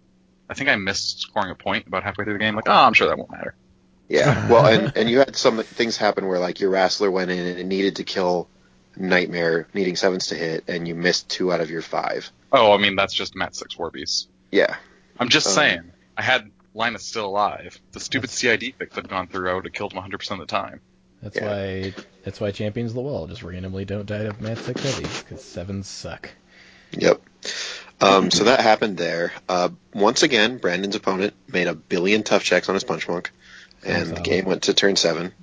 [0.49, 2.55] I think I missed scoring a point about halfway through the game.
[2.55, 3.53] Like, oh, I'm sure that won't matter.
[4.09, 4.47] Yeah.
[4.49, 7.59] Well, and and you had some things happen where like your wrestler went in and
[7.59, 8.47] it needed to kill
[8.95, 12.31] nightmare needing sevens to hit, and you missed two out of your five.
[12.51, 14.27] Oh, I mean that's just Mat Six Warbeast.
[14.51, 14.75] Yeah,
[15.19, 15.91] I'm just Um, saying.
[16.17, 17.77] I had Linus still alive.
[17.91, 19.49] The stupid CID fix had gone through.
[19.49, 20.79] I would have killed him 100 percent of the time.
[21.21, 21.47] That's Yeah.
[21.47, 25.23] why that's why champions of the wall just randomly don't die of Mat Six heavies
[25.23, 26.29] because sevens suck.
[26.91, 27.21] Yep.
[27.99, 29.33] Um, so that happened there.
[29.49, 33.31] Uh, once again, Brandon's opponent made a billion tough checks on his punch monk,
[33.83, 35.33] and the game went to turn seven.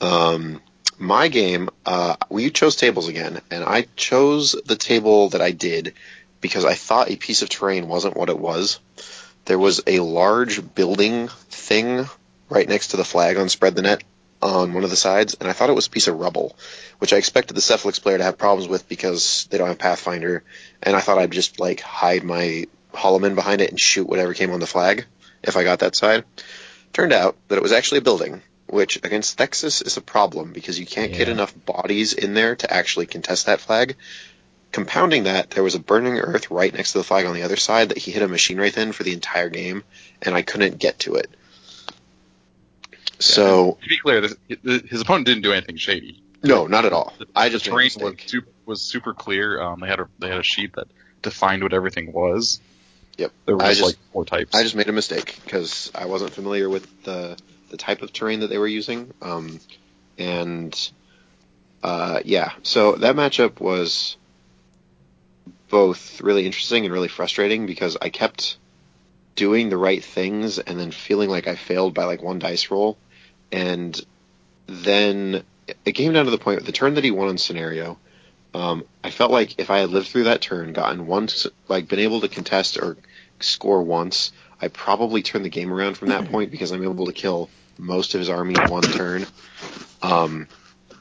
[0.00, 0.60] Um,
[0.98, 5.94] my game, uh, we chose tables again, and I chose the table that I did
[6.40, 8.78] because I thought a piece of terrain wasn't what it was.
[9.44, 12.06] There was a large building thing
[12.48, 14.04] right next to the flag on Spread the Net
[14.40, 16.56] on one of the sides, and I thought it was a piece of rubble,
[16.98, 20.42] which I expected the Cephalyx player to have problems with because they don't have Pathfinder,
[20.82, 24.50] and I thought I'd just like hide my Hollowmen behind it and shoot whatever came
[24.50, 25.06] on the flag
[25.42, 26.24] if I got that side.
[26.92, 30.78] Turned out that it was actually a building, which against Thexus is a problem because
[30.78, 33.96] you can't get enough bodies in there to actually contest that flag.
[34.72, 37.56] Compounding that, there was a burning earth right next to the flag on the other
[37.56, 39.84] side that he hit a machine wraith in for the entire game,
[40.22, 41.30] and I couldn't get to it.
[43.18, 44.34] So To be clear, this,
[44.88, 46.22] his opponent didn't do anything shady.
[46.42, 47.12] no, not at all.
[47.36, 49.60] I just the made a terrain was was super clear.
[49.60, 50.88] Um, they had a they had a sheet that
[51.20, 52.60] defined what everything was.
[53.18, 53.32] Yep.
[53.46, 54.54] There was I just- like four types.
[54.54, 57.36] I just made a mistake because I wasn't familiar with the
[57.70, 59.12] the type of terrain that they were using.
[59.22, 59.60] Um,
[60.18, 60.76] and
[61.82, 64.16] uh, yeah, so that matchup was
[65.72, 68.58] both really interesting and really frustrating because I kept
[69.34, 72.98] doing the right things and then feeling like I failed by like one dice roll,
[73.50, 73.98] and
[74.66, 75.42] then
[75.86, 77.98] it came down to the point with the turn that he won on scenario.
[78.54, 81.88] Um, I felt like if I had lived through that turn, gotten one, s- like
[81.88, 82.98] been able to contest or
[83.40, 84.30] score once,
[84.60, 88.12] I probably turned the game around from that point because I'm able to kill most
[88.12, 89.26] of his army in one turn.
[90.02, 90.48] Um,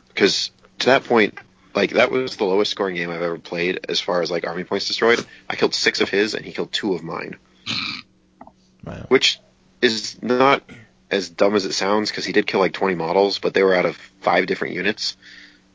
[0.07, 1.37] because to that point,
[1.75, 4.63] like that was the lowest scoring game I've ever played as far as like army
[4.63, 5.25] points destroyed.
[5.49, 7.37] I killed six of his and he killed two of mine,
[8.83, 9.05] Wow.
[9.09, 9.39] which
[9.81, 10.63] is not
[11.09, 13.75] as dumb as it sounds because he did kill like 20 models, but they were
[13.75, 15.17] out of five different units,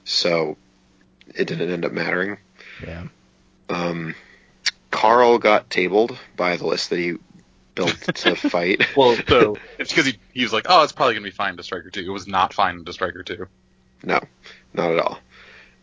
[0.04, 0.56] so
[1.34, 2.38] it didn't end up mattering.
[2.82, 3.04] Yeah.
[3.68, 4.14] Um,
[4.90, 7.16] Carl got tabled by the list that he
[7.74, 8.86] built to fight.
[8.96, 11.62] well, so it's because he, he was like, oh, it's probably gonna be fine to
[11.62, 12.00] Striker two.
[12.00, 13.46] It was not fine to Striker two.
[14.02, 14.20] No,
[14.72, 15.18] not at all.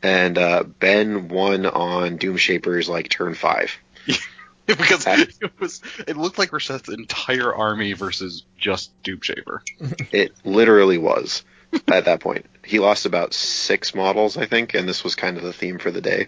[0.03, 3.71] And uh, Ben won on Doom Shapers like turn five.
[4.65, 9.63] because it was it looked like Rasheth's entire army versus just Doom Shaper.
[10.11, 11.43] It literally was
[11.87, 12.45] at that point.
[12.63, 15.91] He lost about six models, I think, and this was kind of the theme for
[15.91, 16.27] the day.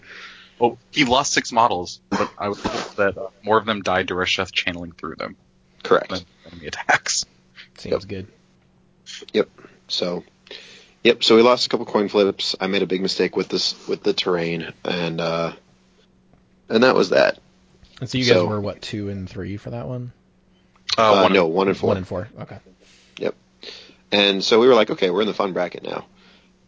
[0.59, 4.07] Oh, he lost six models, but I would hope that uh, more of them died
[4.07, 5.35] to Rasheth channeling through them
[5.83, 6.09] Correct.
[6.09, 7.25] than enemy attacks.
[7.77, 8.27] Seems good.
[9.33, 9.49] Yep.
[9.87, 10.23] So,
[11.05, 11.23] yep.
[11.23, 12.55] So we lost a couple coin flips.
[12.59, 15.53] I made a big mistake with this with the terrain, and uh,
[16.67, 17.39] and that was that.
[18.01, 20.11] And so you guys So- were what two and three for that one?
[20.97, 21.87] Uh, one- no, one and four.
[21.89, 22.27] One and four.
[22.41, 22.57] Okay.
[23.19, 23.35] Yep.
[24.11, 26.05] And so we were like, okay, we're in the fun bracket now.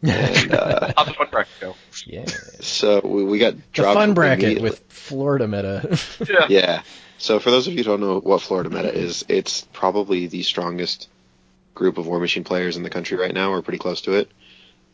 [0.04, 1.76] And uh, How'd the fun bracket go?
[2.06, 2.26] yeah.
[2.60, 5.98] so we, we got The fun bracket with Florida meta.
[6.30, 6.46] Yeah.
[6.50, 6.82] Yeah.
[7.20, 10.44] So for those of you who don't know what Florida Meta is, it's probably the
[10.44, 11.10] strongest
[11.78, 14.30] group of War Machine players in the country right now, or pretty close to it.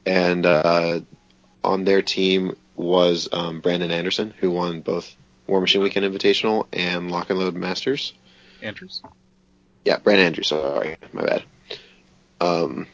[0.06, 1.00] And uh,
[1.64, 5.16] on their team was um, Brandon Anderson, who won both
[5.48, 8.14] War Machine Weekend Invitational and Lock and Load Masters.
[8.62, 9.02] Andrews.
[9.86, 10.48] Yeah, Brandon Andrews.
[10.48, 11.44] Sorry, my bad.
[12.42, 12.88] Um,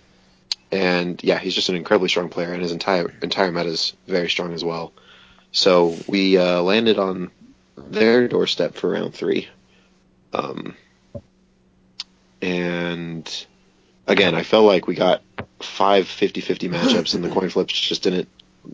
[0.72, 4.30] and yeah, he's just an incredibly strong player, and his entire entire meta is very
[4.30, 4.94] strong as well.
[5.52, 7.32] So we uh, landed on
[7.76, 9.48] their doorstep for round three.
[10.32, 10.76] Um,
[12.42, 13.48] and
[14.10, 15.22] again, I felt like we got
[15.60, 18.28] five 50-50 matchups, and the coin flips just didn't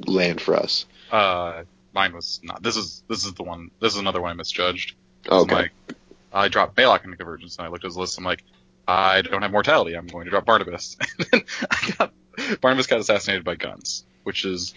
[0.08, 0.86] land for us.
[1.12, 2.64] Uh, mine was not.
[2.64, 3.70] This is this is the one.
[3.80, 4.96] This is another one I misjudged.
[5.28, 5.56] Okay.
[5.56, 5.72] I'm like,
[6.34, 8.18] I dropped Balak into Convergence, and I looked at his list.
[8.18, 8.44] I'm like,
[8.88, 9.96] I don't have mortality.
[9.96, 10.98] I'm going to drop Barnabas.
[11.20, 12.14] and then I got
[12.62, 14.74] Barnabas got assassinated by guns, which is,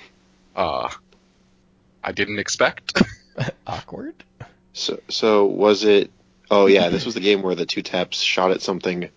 [0.55, 0.89] uh,
[2.03, 3.03] I didn't expect.
[3.67, 4.15] Awkward.
[4.73, 6.11] So, so was it?
[6.51, 9.11] Oh yeah, this was the game where the two taps shot at something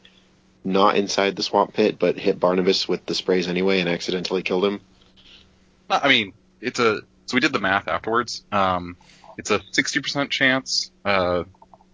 [0.64, 4.66] not inside the swamp pit, but hit Barnabas with the sprays anyway and accidentally killed
[4.66, 4.82] him.
[5.90, 7.02] I mean, it's a.
[7.26, 8.44] So we did the math afterwards.
[8.52, 8.98] Um,
[9.38, 11.44] it's a 60% chance, uh,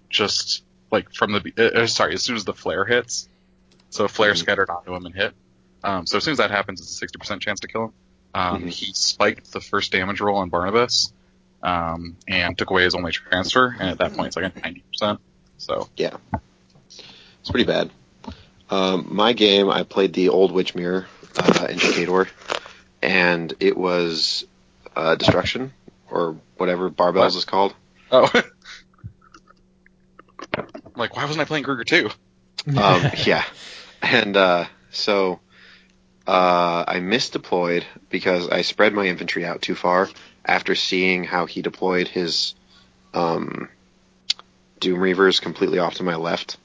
[0.10, 1.54] just like from the.
[1.58, 3.30] Uh, uh, sorry, as soon as the flare hits.
[3.90, 4.38] So a flare Mhm.
[4.38, 5.34] scattered onto him and hit.
[5.84, 7.94] Um, so as soon as that happens, it's a 60% chance to kill him.
[8.34, 8.70] Um, Mhm.
[8.70, 11.14] He spiked the first damage roll on Barnabas,
[11.64, 15.20] um, and took away his only transfer, and at that point, it's like a 90%.
[15.58, 16.18] So yeah,
[17.40, 17.90] It's pretty bad.
[18.70, 22.28] Um, my game, I played the old Witch Mirror uh, in Jacador,
[23.02, 24.46] and it was
[24.96, 25.74] uh, Destruction
[26.10, 27.36] or whatever barbells What?
[27.36, 27.74] is called.
[28.12, 28.30] Oh.
[30.96, 32.10] like, why wasn't I playing Krueger 2?
[32.78, 33.44] Um, yeah,
[34.02, 35.40] and uh, so
[36.28, 40.10] uh, I misdeployed because I spread my infantry out too far
[40.44, 42.54] after seeing how he deployed his
[43.14, 43.70] um,
[44.80, 46.58] Doom Reavers completely off to my left.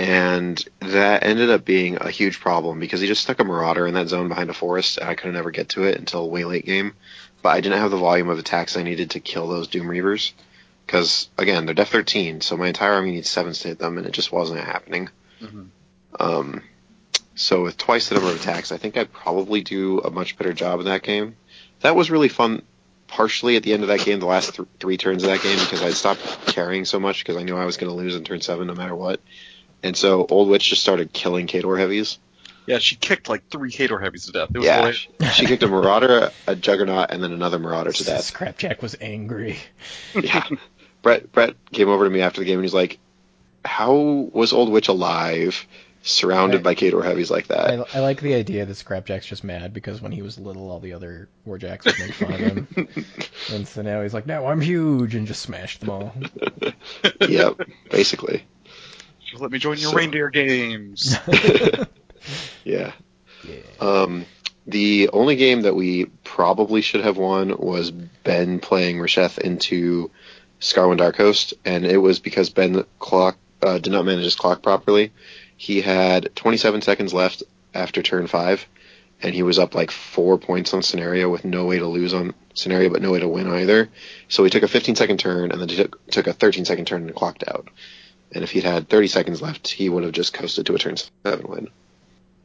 [0.00, 3.92] And that ended up being a huge problem because he just stuck a Marauder in
[3.94, 6.64] that zone behind a forest, and I could never get to it until way late
[6.64, 6.94] game.
[7.42, 10.32] But I didn't have the volume of attacks I needed to kill those Doom Reavers.
[10.86, 14.06] Because, again, they're Def 13, so my entire army needs 7s to hit them, and
[14.06, 15.10] it just wasn't happening.
[15.42, 15.66] Mhm.
[16.18, 16.62] Um,
[17.34, 20.54] so with twice the number of attacks, I think I'd probably do a much better
[20.54, 21.36] job in that game.
[21.80, 22.62] That was really fun,
[23.06, 25.58] partially at the end of that game, the last th- three turns of that game,
[25.58, 28.24] because I stopped carrying so much because I knew I was going to lose in
[28.24, 29.20] turn seven no matter what.
[29.82, 32.18] And so Old Witch just started killing Khador heavies.
[32.66, 34.50] Yeah, she kicked like three Khador heavies to death.
[34.54, 35.06] It was Yeah, hilarious.
[35.22, 38.22] she, she kicked a Marauder, a Juggernaut, and then another Marauder to death.
[38.34, 39.58] Scrapjack was angry.
[40.14, 40.46] yeah.
[41.02, 42.98] Brett Brett came over to me after the game and he's like,
[43.64, 45.66] "How was Old Witch alive,
[46.02, 49.42] surrounded I- by Kador heavies like that?" I, I like the idea that Scrapjack's just
[49.42, 52.88] mad because when he was little, all the other Warjacks would make fun of him,
[53.50, 56.12] and so now he's like, "Now I'm huge," and just smashed them all.
[57.26, 58.44] yep, basically.
[59.30, 61.16] Just let me join your So- reindeer games.
[62.64, 62.92] Yeah.
[63.48, 63.54] Yeah.
[63.80, 64.26] Um,
[64.66, 70.10] the only game that we probably should have won was Ben playing Rasheth into
[70.60, 74.62] Scarwind Dark Host, and it was because Ben clock uh, did not manage his clock
[74.62, 75.12] properly.
[75.56, 78.66] He had 27 seconds left after turn five,
[79.22, 82.34] and he was up like four points on scenario with no way to lose on
[82.52, 83.88] scenario, but no way to win either.
[84.28, 86.86] So he took a 15 second turn, and then he took, took a 13 second
[86.86, 87.68] turn and clocked out.
[88.32, 90.96] And if he'd had 30 seconds left, he would have just coasted to a turn
[91.24, 91.68] seven win.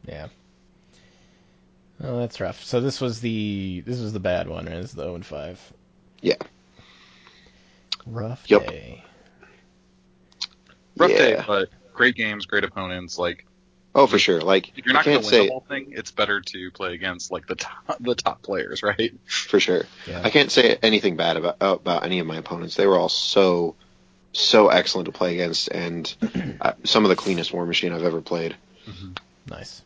[0.07, 0.27] Yeah.
[2.03, 2.63] Oh, that's rough.
[2.63, 4.75] So this was the this was the bad one, right?
[4.75, 5.73] This is the 0 and 5.
[6.21, 6.35] Yeah.
[8.05, 8.67] Rough Yep.
[8.67, 9.03] day.
[10.97, 13.17] Rough day, but great games, great opponents.
[13.17, 13.45] Like
[13.93, 14.41] Oh, for sure.
[14.41, 16.93] Like if you're not going to win say the whole thing, it's better to play
[16.93, 19.13] against like the top, the top players, right?
[19.25, 19.85] for sure.
[20.05, 20.21] Yeah.
[20.23, 22.75] I can't say anything bad about about any of my opponents.
[22.75, 23.75] They were all so
[24.39, 26.13] so excellent to play against, and
[26.61, 28.55] uh, some of the cleanest War Machine I've ever played.
[29.49, 29.81] Nice.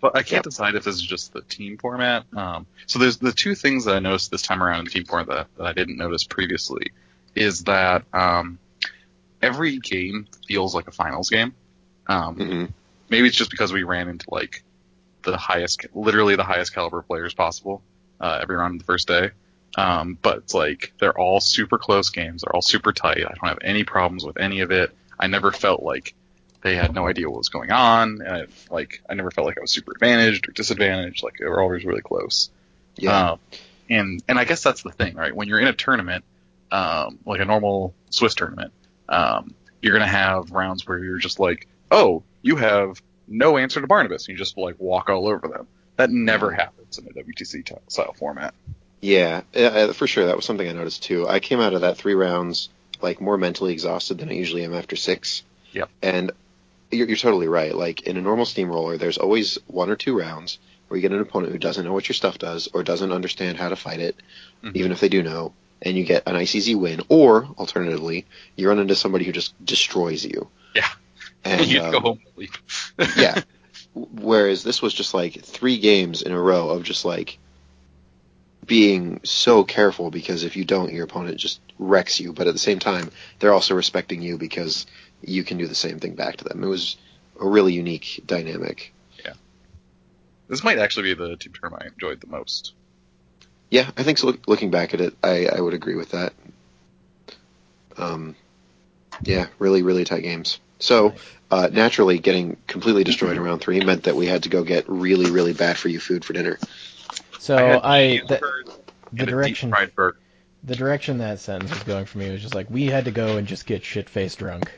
[0.00, 0.42] But I can't Yep.
[0.44, 2.24] decide if this is just the team format.
[2.36, 5.04] Um, so there's the two things that I noticed this time around in the team
[5.04, 6.92] format that, that I didn't notice previously
[7.34, 8.58] is that um,
[9.42, 11.54] every game feels like a finals game.
[12.06, 12.64] Um, hmm
[13.10, 14.62] maybe it's just because we ran into like
[15.22, 17.82] the highest, literally the highest caliber players possible
[18.20, 19.30] uh, every round of the first day.
[19.76, 22.42] Um, but like they're all super close games.
[22.42, 23.18] They're all super tight.
[23.18, 24.94] I don't have any problems with any of it.
[25.18, 26.14] I never felt like
[26.62, 28.20] they had no idea what was going on.
[28.22, 31.22] And I, like I never felt like I was super advantaged or disadvantaged.
[31.22, 32.50] Like they were always really close.
[32.96, 33.38] Yeah, Um,
[33.90, 35.34] and and I guess that's the thing, right?
[35.34, 36.24] When you're in a tournament,
[36.72, 38.72] um, like a normal Swiss tournament,
[39.08, 43.86] um, you're gonna have rounds where you're just like, oh, you have no answer to
[43.86, 45.68] Barnabas, and you just like walk all over them.
[45.96, 48.54] That never happens in a WTC t- style format.
[49.00, 50.26] Yeah, uh, for sure.
[50.26, 51.28] That was something I noticed too.
[51.28, 52.68] I came out of that three rounds
[53.00, 55.42] like more mentally exhausted than I usually am after six.
[55.72, 55.88] Yep.
[56.02, 56.32] And
[56.90, 57.74] you're, you're totally right.
[57.74, 60.58] Like in a normal steamroller, there's always one or two rounds
[60.88, 63.58] where you get an opponent who doesn't know what your stuff does or doesn't understand
[63.58, 64.16] how to fight it,
[64.64, 64.74] Mhm.
[64.74, 67.02] even if they do know, and you get a nice easy win.
[67.08, 68.24] Or alternatively,
[68.56, 70.48] you run into somebody who just destroys you.
[70.74, 70.88] Yeah.
[71.44, 72.20] And, you um, go home
[73.16, 73.42] yeah.
[73.94, 77.38] Whereas this was just like three games in a row of just like
[78.68, 82.32] being so careful because if you don't, your opponent just wrecks you.
[82.32, 84.86] But at the same time, they're also respecting you because
[85.22, 86.62] you can do the same thing back to them.
[86.62, 86.96] It was
[87.40, 88.92] a really unique dynamic.
[89.24, 89.32] Yeah,
[90.48, 92.74] this might actually be the team term I enjoyed the most.
[93.70, 94.28] Yeah, I think so.
[94.28, 96.32] Look, looking back at it, I, I would agree with that.
[97.96, 98.36] Um,
[99.24, 100.60] yeah, really, really tight games.
[100.78, 101.14] So
[101.50, 104.88] uh, naturally, getting completely destroyed in round three meant that we had to go get
[104.88, 106.58] really, really bad for you food for dinner.
[107.38, 108.40] So had I, cheese the,
[109.12, 110.18] the direction deep fried burger.
[110.64, 113.36] the direction that sentence was going for me was just like we had to go
[113.36, 114.70] and just get shit faced drunk.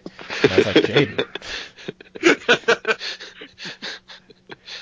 [0.43, 1.27] And I was like, Jaden.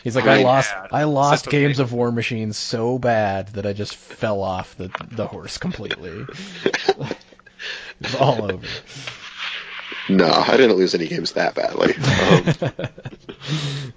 [0.04, 0.88] He's like, I Really lost bad.
[0.92, 1.84] I lost System games thing.
[1.84, 6.24] of War Machine so bad that I just fell off the the horse completely.
[8.00, 8.66] It's all over.
[10.08, 11.94] No, I didn't lose any games that badly.
[11.96, 12.88] Um,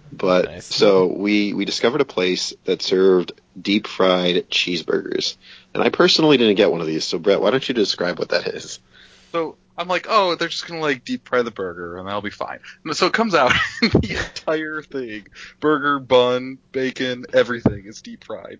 [0.12, 0.66] but Nice.
[0.66, 5.36] so we we discovered a place that served deep fried cheeseburgers,
[5.74, 7.04] and I personally didn't get one of these.
[7.06, 8.80] So Brett, why don't you describe what that is?
[9.34, 12.30] So I'm like, oh, they're just gonna like deep fry the burger and that'll be
[12.30, 12.60] fine.
[12.84, 15.28] And So it comes out, the entire thing,
[15.60, 18.60] burger, bun, bacon, everything is deep fried.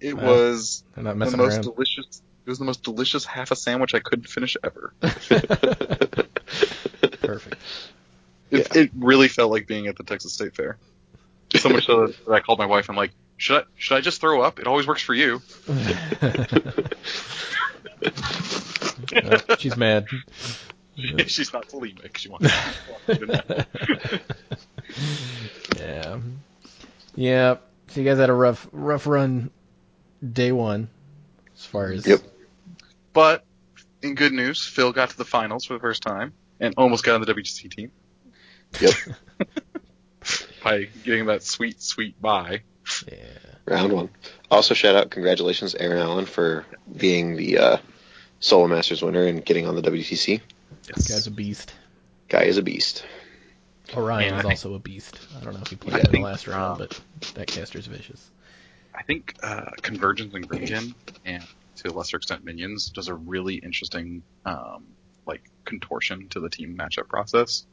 [0.00, 0.22] It Wow.
[0.22, 1.62] was not the most around.
[1.62, 2.22] delicious.
[2.44, 4.92] It was the most delicious half a sandwich I couldn't finish ever.
[7.20, 7.56] Perfect.
[8.50, 10.76] It, it really felt like being at the Texas State Fair.
[11.56, 12.88] So much so that I called my wife.
[12.88, 13.12] I'm like,
[13.42, 14.60] should I should I just throw up?
[14.60, 15.42] It always works for you.
[19.16, 20.06] Uh, she's mad.
[21.26, 22.18] She's not bulimic.
[22.18, 22.52] She wants.
[23.06, 23.40] to know.
[25.80, 26.18] yeah.
[27.16, 27.56] Yeah.
[27.88, 29.50] So you guys had a rough rough run
[30.32, 30.88] day one
[31.56, 32.20] as far as Yep.
[33.12, 33.44] but
[34.02, 37.14] in good news, Phil got to the finals for the first time and almost got
[37.16, 37.90] on the WTC team
[38.80, 38.92] Yep.
[40.62, 42.60] by getting that sweet, sweet bye.
[43.10, 43.16] Yeah.
[43.66, 44.10] Round one.
[44.50, 46.66] Also, shout out, congratulations, Aaron Allen, for
[46.96, 47.76] being the uh,
[48.40, 50.40] Solo Masters winner and getting on the WTC.
[50.88, 51.08] Yes.
[51.08, 51.72] Guy's a beast.
[52.28, 53.04] Guy is a beast.
[53.94, 55.18] Orion is also a beast.
[55.36, 57.00] I don't know if he played I in the last round, uh, but
[57.34, 58.30] that caster's vicious.
[58.94, 61.44] I think uh, Convergence and Grymkin, and
[61.76, 64.84] to a lesser extent Minions, does a really interesting um,
[65.26, 67.64] like contortion to the team matchup process.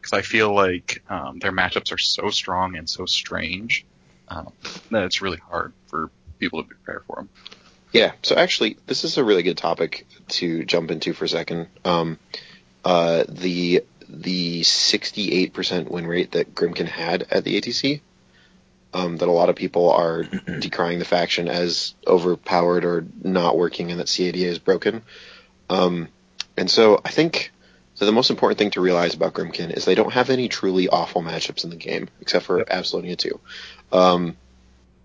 [0.00, 3.86] Because I feel like um, their matchups are so strong and so strange
[4.28, 4.52] um,
[4.90, 7.28] that it's really hard for people to prepare for them.
[7.92, 11.68] Yeah, so actually, this is a really good topic to jump into for a second.
[11.84, 12.18] Um,
[12.84, 18.00] uh, the the 68% win rate that Grymkin had at the ATC,
[18.92, 20.22] um, that a lot of people are
[20.58, 25.02] decrying the faction as overpowered or not working and that CADA is broken.
[25.70, 26.08] Um,
[26.56, 27.50] and so I think
[27.98, 30.88] that the most important thing to realize about Grymkin is they don't have any truly
[30.88, 32.68] awful matchups in the game, except for Yep.
[32.68, 33.40] Absylonia 2.
[33.94, 34.36] Um,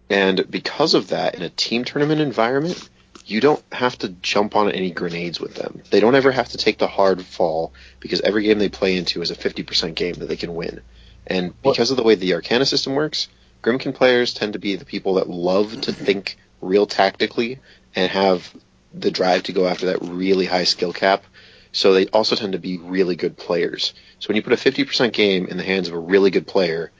[0.09, 2.89] and because of that, in a team tournament environment,
[3.25, 5.83] you don't have to jump on any grenades with them.
[5.91, 9.21] They don't ever have to take the hard fall because every game they play into
[9.21, 10.81] is a 50% game that they can win.
[11.27, 13.27] And because of the way the Arcana system works,
[13.61, 17.59] Grymkin players tend to be the people that love to think real tactically
[17.95, 18.51] and have
[18.93, 21.23] the drive to go after that really high skill cap.
[21.71, 23.93] So they also tend to be really good players.
[24.17, 26.91] So when you put a 50% game in the hands of a really good player,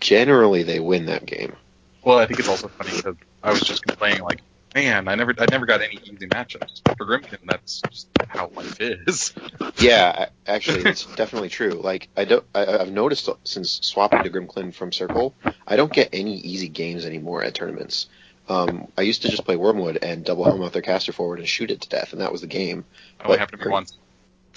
[0.00, 1.54] generally they win that game.
[2.02, 4.40] Well, I think it's also funny because I was just complaining like,
[4.74, 6.80] man, I never, I never got any easy matchups.
[6.96, 9.34] For Grymkin, that's just how life is.
[9.78, 11.70] Yeah, actually, it's definitely true.
[11.70, 15.34] Like I don't, I, I've noticed since swapping to Grymkin from Circle,
[15.66, 18.08] I don't get any easy games anymore at tournaments.
[18.48, 21.48] Um, I used to just play Wormwood and double helm out their caster forward and
[21.48, 22.84] shoot it to death, and that was the game.
[23.20, 23.96] It only But happened to me once.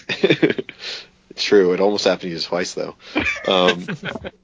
[1.36, 1.74] true.
[1.74, 2.96] It almost happened to you twice though.
[3.48, 3.88] Um,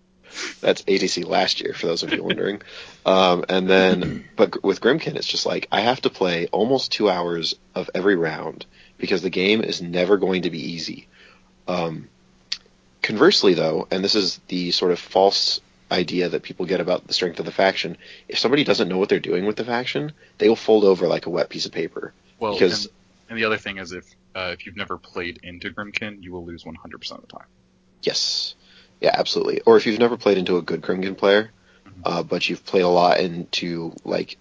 [0.61, 2.61] that's ATC last year, for those of you wondering.
[3.05, 7.09] Um, and then, but with Grymkin, it's just like I have to play almost two
[7.09, 8.65] hours of every round
[8.97, 11.07] because the game is never going to be easy.
[11.67, 12.09] Um,
[13.01, 15.61] conversely, though, and this is the sort of false
[15.91, 19.09] idea that people get about the strength of the faction, if somebody doesn't know what
[19.09, 22.13] they're doing with the faction, they will fold over like a wet piece of paper.
[22.39, 22.93] Well, because- and,
[23.29, 24.05] and the other thing is if
[24.35, 27.47] uh, if you've never played into Grymkin, you will lose 100% of the time.
[28.03, 28.53] Yes.
[29.01, 29.61] Yeah, absolutely.
[29.61, 31.51] Or if you've never played into a good Grymkin player,
[31.85, 31.91] Mhm.
[32.03, 34.37] uh, but you've played a lot into like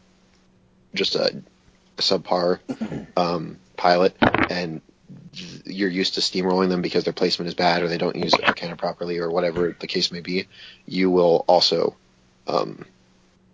[0.95, 1.43] just a,
[1.99, 2.61] subpar
[3.17, 4.17] um, pilot,
[4.51, 4.81] and
[5.65, 8.77] you're used to steamrolling them because their placement is bad or they don't use Arcana
[8.77, 10.47] properly or whatever the case may be,
[10.87, 11.97] you will also
[12.47, 12.85] um,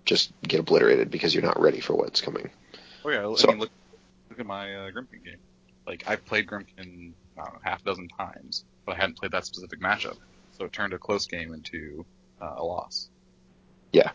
[0.05, 2.51] just get obliterated because you're not ready for what's coming.
[3.05, 3.71] Oh yeah, I So- mean look
[4.31, 5.37] look at my uh, Grymkin game.
[5.87, 9.33] Like I've played Grymkin I don't know, half a dozen times, but I hadn't played
[9.33, 10.17] that specific matchup,
[10.57, 12.05] so it turned a close game into
[12.41, 13.09] uh, a loss.
[13.93, 14.11] Yeah.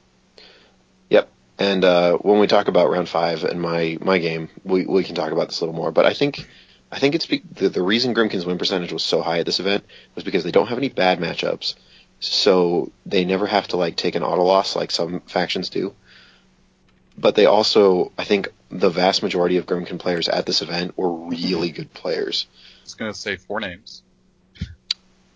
[1.10, 1.30] Yep.
[1.58, 5.16] And uh, when we talk about round five and my my game, we we can
[5.16, 5.92] talk about this a little more.
[5.92, 6.48] But I think
[6.92, 9.60] I think it's be- the the reason Grymkin's win percentage was so high at this
[9.60, 9.84] event
[10.16, 11.76] was because they don't have any bad matchups,
[12.20, 15.94] so they never have to like take an auto loss like some factions do.
[17.18, 21.12] But they also, I think, the vast majority of Grimkin players at this event were
[21.12, 22.48] really good players.
[22.54, 24.02] I was gonna say four names: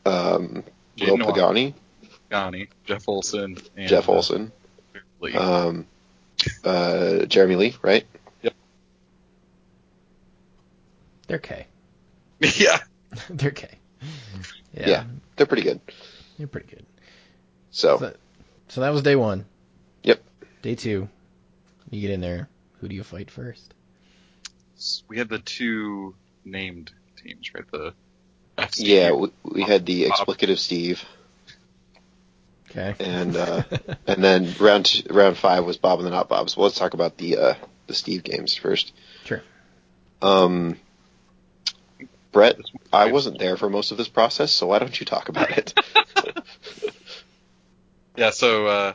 [0.06, 0.64] Um,
[1.00, 1.74] Will Jaden Noir,
[2.30, 4.52] Pagani, Jeff Olson, and Jeff uh, Olson,
[5.20, 5.34] Lee.
[5.34, 5.86] um,
[6.64, 8.06] uh, Jeremy Lee, right?
[8.42, 8.54] Yep.
[11.28, 11.68] They're K.
[12.40, 12.80] yeah,
[13.30, 13.70] They're K.
[14.74, 15.04] Yeah, Yeah.
[15.36, 15.80] They're pretty good.
[16.38, 16.86] They're pretty good.
[17.72, 18.14] So So,
[18.68, 19.46] so that was day one.
[20.04, 20.22] Yep.
[20.62, 21.08] Day two.
[21.90, 22.50] You get in there.
[22.80, 23.74] Who do you fight first?
[25.08, 26.14] we had the two
[26.44, 27.64] named teams, right?
[27.72, 27.94] The
[28.58, 28.80] FC.
[28.86, 31.04] Yeah, we, we had the explicative Steve,
[32.70, 32.96] Okay.
[33.00, 33.64] and uh,
[34.08, 36.56] and then round t- round five was Bob and the Not Bobs.
[36.58, 37.54] Well, let's talk about the uh,
[37.88, 38.94] the Steve games first.
[39.26, 39.42] Sure.
[40.22, 40.78] Um,
[42.32, 42.56] Brett,
[42.92, 45.74] I wasn't there for most of this process, so why don't you talk about it?
[48.16, 48.94] Yeah, so uh,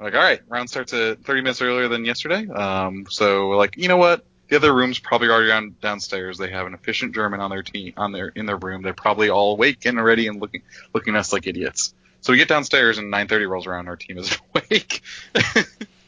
[0.00, 2.46] Like, all right, round starts at 30 minutes earlier than yesterday.
[2.48, 4.24] Um, so we're like, you know what?
[4.48, 6.38] The other room's probably already on downstairs.
[6.38, 8.82] They have an efficient German on their team, on their in their room.
[8.82, 10.62] They're probably all awake and ready and looking
[10.94, 11.94] looking at us like idiots.
[12.20, 13.88] So we get downstairs and 9:30 rolls around.
[13.88, 15.02] Our team is awake.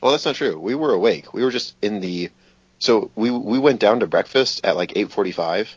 [0.01, 0.59] Well, that's not true.
[0.59, 1.35] We were awake.
[1.35, 2.31] We were just in the.
[2.79, 5.69] So we we went down to breakfast at like 8:45,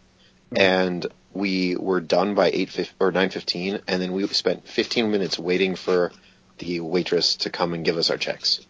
[0.55, 5.75] and we were done by 8 or 9:15, and then we spent 15 minutes waiting
[5.75, 6.11] for
[6.59, 8.61] the waitress to come and give us our checks.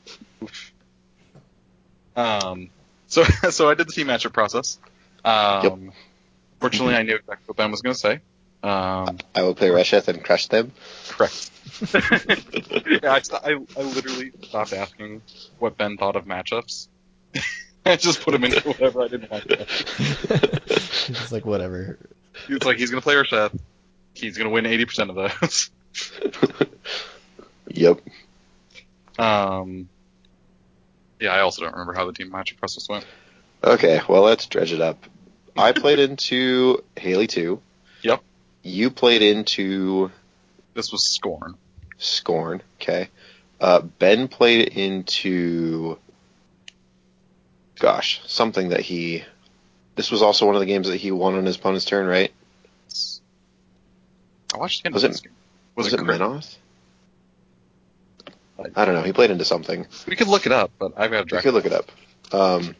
[2.16, 2.70] Um,
[3.12, 4.80] so so I did the team matchup process.
[5.24, 5.94] Um, Yep.
[6.60, 8.14] Fortunately, I knew exactly what Ben was going to say.
[8.62, 10.72] Um, I will play Rasheth and crush them.
[11.10, 11.50] correct.
[11.94, 15.24] yeah, I, I, I literally stopped asking
[15.58, 16.88] what Ben thought of matchups.
[17.84, 19.50] I just put him into whatever I didn't want.
[19.50, 19.66] To.
[21.10, 21.98] It's like whatever.
[22.46, 23.58] He was like, he's going to play Rasheth.
[24.14, 25.72] He's going to win 80% of those.
[27.74, 28.02] Yep.
[29.18, 29.90] Um,
[31.22, 33.06] yeah, I also don't remember how the team matchup process went.
[33.64, 35.06] Okay, well let's dredge it up.
[35.56, 37.62] I played into Haley 2.
[38.04, 38.22] Yep.
[38.64, 40.12] You played into
[40.74, 41.56] This was Skorne.
[42.00, 42.62] Skorne.
[42.82, 43.10] Okay.
[43.60, 45.98] Uh, ben played into.
[47.80, 49.24] Gosh, something that he.
[49.96, 52.32] This was also one of the games that he won on his opponent's turn, right?
[54.54, 55.34] I watched the end Was of it- this game.
[55.76, 56.06] Was, Was, it it?
[56.06, 56.58] Menoth?
[58.76, 59.02] I don't know.
[59.04, 59.88] He played into something.
[60.08, 61.44] We could look it up, but I've got a You draft.
[61.44, 61.92] could look it up.
[62.34, 62.76] Um,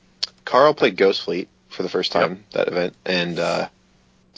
[0.46, 3.68] Carl played Ghost Fleet for the first time that event, and uh,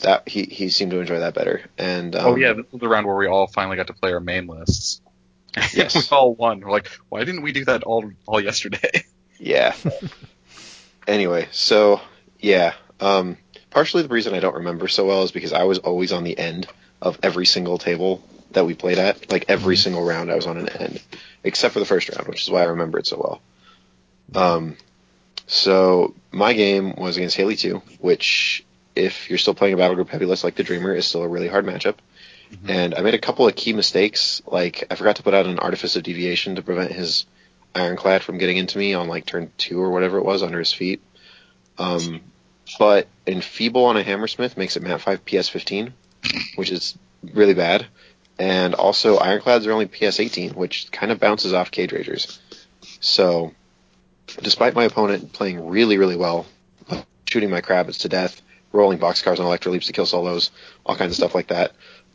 [0.00, 1.62] that he he seemed to enjoy that better.
[1.78, 4.12] And um, oh yeah, this was the round where we all finally got to play
[4.12, 5.00] our main lists.
[5.72, 5.94] Yes.
[5.94, 6.60] we all won.
[6.60, 9.04] We're like, why didn't we do that all all yesterday?
[9.38, 9.74] Yeah.
[11.06, 12.00] anyway, so
[12.38, 13.36] yeah, um,
[13.70, 16.38] partially the reason I don't remember so well is because I was always on the
[16.38, 16.66] end
[17.02, 18.22] of every single table
[18.52, 19.30] that we played at.
[19.30, 21.02] Like every single round, I was on an end,
[21.44, 24.42] except for the first round, which is why I remember it so well.
[24.42, 24.76] Um,
[25.46, 28.64] so my game was against Haley 2, which,
[28.96, 31.28] if you're still playing a battle group heavy list like the Dreamer, is still a
[31.28, 31.96] really hard matchup.
[32.68, 35.58] And I made a couple of key mistakes, like I forgot to put out an
[35.58, 37.26] Artifice of Deviation to prevent his
[37.74, 40.72] Ironclad from getting into me on like turn two or whatever it was under his
[40.72, 41.02] feet.
[41.78, 42.20] Um,
[42.78, 45.92] but Enfeeble on a Hammersmith makes it map 5 PS 15,
[46.56, 46.96] which is
[47.32, 47.86] really bad.
[48.38, 52.38] And also Ironclads are only PS 18, which kind of bounces off Cage Ragers.
[53.00, 53.52] So,
[54.42, 56.46] despite my opponent playing really, really well,
[57.28, 58.40] shooting my Crabbits to death,
[58.72, 60.50] rolling boxcars on Electro Leaps to kill solos,
[60.84, 61.72] all kinds of stuff like that,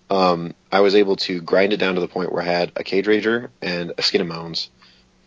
[0.09, 2.83] um, I was able to grind it down to the point where I had a
[2.83, 4.69] Cage Rager and a Skin and Moans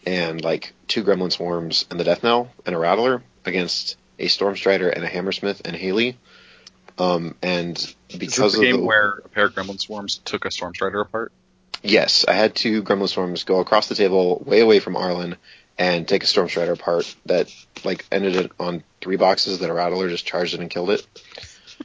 [0.07, 4.57] and like two Gremlin Swarms and the Death Knell and a Rattler against a Storm
[4.57, 6.19] Strider and a Hammersmith and Haley.
[6.99, 10.51] Um, and because of the game the where a pair of Gremlin Swarms took a
[10.51, 11.33] Storm Strider apart?
[11.83, 15.37] yes, I had two Gremlin Swarms go across the table way away from Arlen
[15.79, 17.53] and take a Storm Strider apart that
[17.85, 21.07] like ended it on three boxes that a Rattler just charged it and killed it.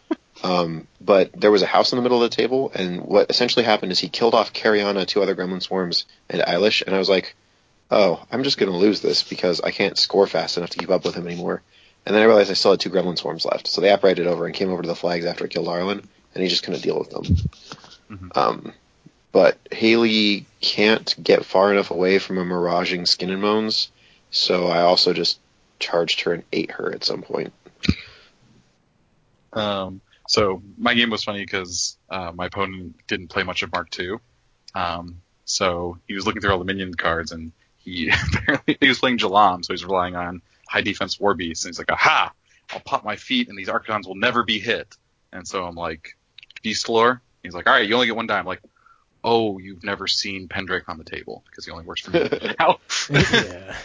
[0.43, 3.65] Um, but there was a house in the middle of the table, and what essentially
[3.65, 7.09] happened is he killed off Karianna, two other Gremlin Swarms, and Eilish, and I was
[7.09, 7.35] like,
[7.89, 10.91] oh, I'm just going to lose this because I can't score fast enough to keep
[10.91, 11.63] up with him anymore.
[12.07, 14.45] And then I realized I still had two Gremlin Swarms left, so they uprighted over
[14.45, 16.97] and came over to the flags after I killed Arlen, and he just couldn't deal
[16.97, 17.23] with them.
[18.09, 18.37] Mhm.
[18.37, 18.73] Um,
[19.33, 23.91] but Haley can't get far enough away from a miraging Skin and Moans,
[24.31, 25.37] so I also just
[25.79, 27.51] charged her and ate her at some point.
[29.51, 29.99] Um,
[30.29, 34.15] so my game was funny because uh, my opponent didn't play much of Mark II.
[34.73, 38.99] Um, so he was looking through all the minion cards and he apparently he was
[38.99, 41.65] playing Jalam, so he's relying on high defense war beasts.
[41.65, 42.31] And he's like, aha,
[42.71, 44.95] I'll pop my feet and these Archons will never be hit.
[45.31, 46.15] And so I'm like,
[46.63, 47.21] Beast Lore?
[47.43, 48.39] He's like, all right, you only get one die.
[48.39, 48.61] I'm like,
[49.23, 52.77] oh, you've never seen Pendrake on the table because he only works for me now.
[53.09, 53.75] yeah.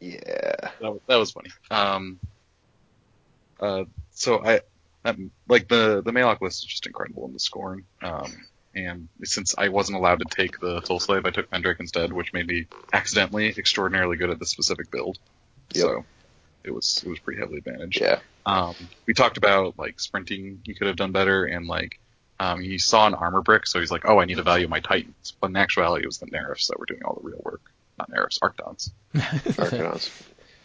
[0.00, 0.20] Yeah.
[0.80, 1.50] that, was- that was funny.
[1.70, 2.18] Um,
[3.60, 4.60] uh, so I,
[5.04, 5.16] that,
[5.48, 7.84] like the the Maelok list is just incredible in the scoring.
[8.02, 8.32] Um,
[8.74, 12.32] and since I wasn't allowed to take the Soul Slave, I took Pendrake instead, which
[12.32, 15.18] made me accidentally extraordinarily good at this specific build.
[15.74, 15.82] Yep.
[15.82, 16.04] So
[16.64, 18.00] it was it was pretty heavily advantaged.
[18.00, 18.20] Yeah.
[18.46, 18.74] Um,
[19.06, 21.98] we talked about like sprinting, you could have done better, and like
[22.40, 24.80] um, he saw an armor brick, so he's like, oh, I need to value my
[24.80, 25.34] Titans.
[25.40, 27.60] But in actuality, it was the Nerfs that were doing all the real work,
[27.98, 28.90] not Nerfs, Arctons.
[29.14, 30.10] Arcanons.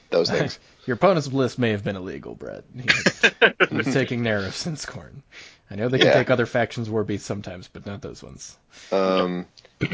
[0.10, 0.60] Those things.
[0.88, 2.64] Your opponent's list may have been illegal, Brett.
[2.76, 3.32] He was,
[3.70, 5.22] he was taking Nerifs and Skorne.
[5.72, 6.13] I know they can Yeah.
[6.13, 8.57] take other factions' war beasts sometimes, but not those ones.
[8.91, 9.45] Um,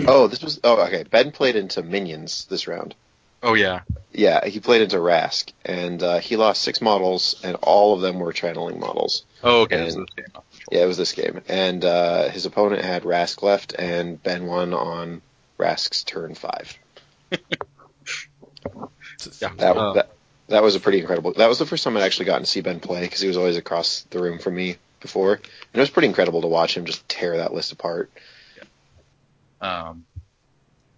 [0.07, 0.59] oh, this was.
[0.63, 1.03] Oh, okay.
[1.03, 2.95] Ben played into minions this round.
[3.43, 7.93] Oh yeah, Yeah, he played into Rask, and uh, he lost six models, and all
[7.93, 9.23] of them were channeling models.
[9.43, 9.75] Oh, okay.
[9.77, 10.25] And- this game.
[10.71, 14.73] Yeah, it was this game, and uh, his opponent had Rask left, and Ben won
[14.73, 15.21] on
[15.59, 16.75] Rask's turn five.
[19.41, 19.49] Yeah.
[19.57, 20.09] That, Uh, that
[20.47, 21.33] that was a pretty incredible.
[21.33, 23.37] That was the first time I'd actually gotten to see Ben play because he was
[23.37, 25.43] always across the room from me before, and
[25.73, 28.11] it was pretty incredible to watch him just tear that list apart.
[29.61, 30.05] Um,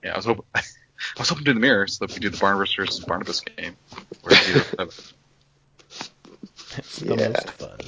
[0.03, 0.61] yeah, I was hoping I
[1.19, 3.75] was hoping to do the mirror so that we do the Barnabas versus Barnabas game.
[4.23, 4.61] Where you
[6.77, 7.27] It's the Yeah.
[7.29, 7.79] most fun.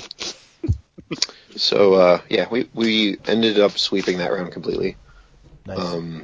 [1.56, 4.96] So uh, yeah, we we ended up sweeping that round completely,
[5.66, 5.78] Nice.
[5.78, 6.24] um,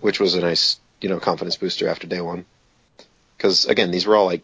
[0.00, 2.44] which was a nice you know confidence booster after day one.
[3.36, 4.42] Because again, these were all like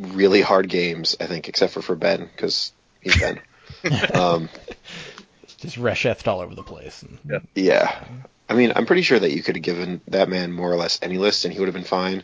[0.00, 2.72] really hard games, I think, except for for Ben because
[3.02, 3.40] he's Ben.
[4.14, 4.48] um,
[5.58, 7.02] Just Rashethed all over the place.
[7.02, 7.38] And, Yeah.
[7.54, 8.04] Yeah.
[8.48, 10.98] I mean, I'm pretty sure that you could have given that man more or less
[11.02, 12.22] any list and he would have been fine.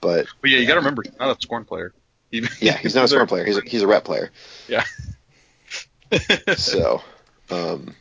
[0.00, 1.92] But but yeah, you got to remember, he's not a Skorne player.
[2.30, 3.44] He, yeah, he's not a smart player.
[3.44, 4.30] He's a, he's a rep player.
[4.68, 4.84] Yeah.
[6.56, 7.02] So,
[7.50, 7.96] um,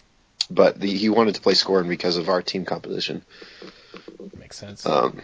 [0.52, 3.24] but the, he wanted to play Skorne because of our team composition.
[4.38, 4.86] Makes sense.
[4.86, 5.20] Um,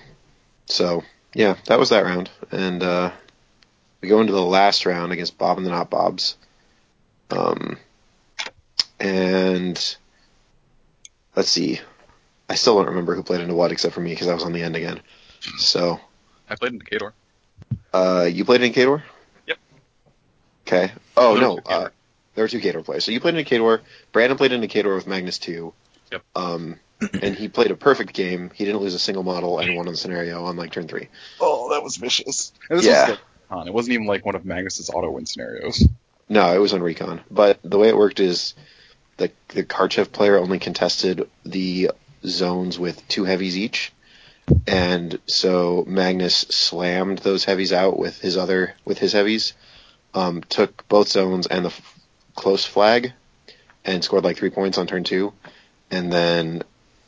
[0.66, 1.04] so
[1.36, 3.12] yeah, that was that round, and uh,
[4.02, 6.36] we go into the last round against Bob and the Not Bobs.
[7.32, 7.78] Um,
[9.00, 9.96] and
[11.36, 11.80] let's see,
[12.50, 14.54] I still don't remember who played into what except for me because I was on
[14.54, 15.02] the end again.
[15.58, 16.00] So
[16.50, 17.14] I played in Decatur.
[17.94, 19.04] Uh, you played in Khador?
[19.48, 19.58] Yep.
[20.68, 20.92] Okay.
[21.18, 21.90] Oh There no, uh,
[22.36, 23.04] there were two Khador players.
[23.06, 23.82] So you played in Khador.
[24.12, 25.74] Brandon played in Khador with Magnus two.
[26.12, 26.24] Yep.
[26.36, 26.80] Um,
[27.22, 28.52] and he played a perfect game.
[28.54, 31.08] He didn't lose a single model and won on the scenario on like turn three.
[31.40, 32.52] Oh, that was vicious.
[32.70, 33.02] And this Yeah.
[33.02, 33.20] was like,
[33.50, 33.68] Recon.
[33.68, 35.88] it wasn't even like one of Magnus's auto win scenarios.
[36.30, 37.22] No, it was on Recon.
[37.30, 38.54] But the way it worked is
[39.18, 41.92] the the Karchev player only contested the
[42.26, 43.92] zones with two heavies each.
[44.68, 49.54] And so Magnus slammed those heavies out with his other with his heavies,
[50.14, 52.00] um, took both zones and the f-
[52.36, 53.14] close flag,
[53.86, 55.34] and scored like three points on turn two,
[55.92, 56.64] and then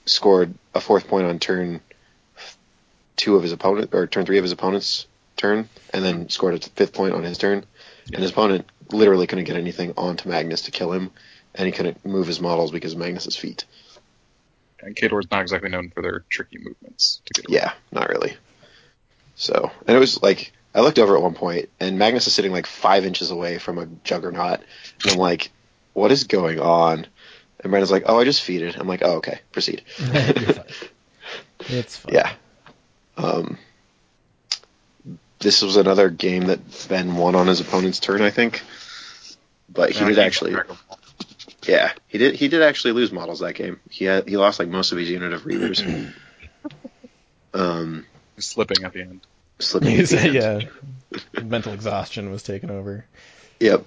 [0.05, 1.81] scored a fourth point on turn
[3.15, 6.59] two of his opponent or turn three of his opponent's turn, and then scored a
[6.59, 7.65] fifth point on his turn.
[8.13, 11.11] And his opponent literally couldn't get anything onto Magnus to kill him,
[11.55, 13.65] and he couldn't move his models because of Magnus's feet.
[14.81, 17.21] And Khador's not exactly known for their tricky movements.
[17.25, 17.51] To get.
[17.51, 18.35] Yeah, not really.
[19.35, 22.51] So, and it was like I looked over at one point, and Magnus is sitting
[22.51, 24.61] like five inches away from a juggernaut,
[25.03, 25.51] and I'm like,
[25.93, 27.07] "What is going on?"
[27.59, 30.63] And Brandon's like, "Oh, I just feeded." I'm like, "Oh, okay, proceed." Fine.
[31.69, 32.15] It's fine.
[32.15, 32.31] yeah.
[33.17, 33.57] Um,
[35.39, 38.63] this was another game that Ben won on his opponent's turn, I think.
[39.73, 40.55] But he And did actually,
[41.63, 42.35] yeah, he did.
[42.35, 43.79] He did actually lose models that game.
[43.89, 45.81] He had he lost like most of his unit of reavers.
[47.53, 48.05] um,
[48.37, 49.21] slipping at the end.
[49.59, 49.97] slipping.
[49.97, 50.33] At the end.
[50.33, 51.41] yeah.
[51.43, 53.05] Mental exhaustion was taking over.
[53.59, 53.85] Yep.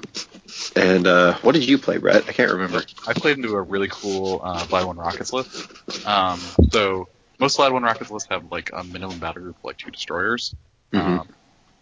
[0.76, 2.28] And uh, what did you play, Brett?
[2.28, 2.82] I can't remember.
[3.09, 6.07] I played into a really cool uh, Glide One Rockets list.
[6.07, 6.39] Um,
[6.70, 7.09] so
[7.41, 10.55] most Glide One Rockets lists have like a minimum battery of like two destroyers.
[10.93, 11.20] Mhm.
[11.20, 11.28] Um,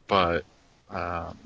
[0.09, 0.45] but
[0.91, 1.37] um,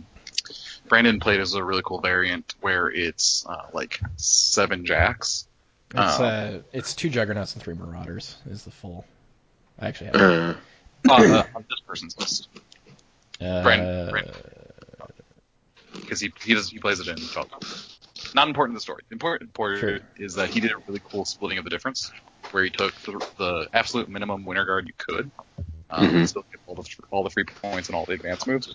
[0.88, 5.46] Brandon played as a really cool variant where it's uh, like seven jacks.
[5.94, 6.24] It's Oh.
[6.24, 9.04] uh, it's two juggernauts and three marauders is the full.
[9.78, 10.16] I actually have.
[10.16, 10.54] Uh,
[11.08, 12.48] Uh, uh, on this person's list
[13.40, 14.34] Uh, Brandon- Brandon.
[15.94, 17.16] because he he does he plays it in.
[17.34, 17.48] well,
[18.34, 19.02] Not important to the story.
[19.12, 19.98] Important important Sure.
[20.26, 22.10] is that he did a really cool splitting of the difference,
[22.50, 25.30] where he took the, the absolute minimum winter guard you could,
[25.90, 26.26] um, Mhm.
[26.28, 28.74] still get all the all the free points and all the advanced moves,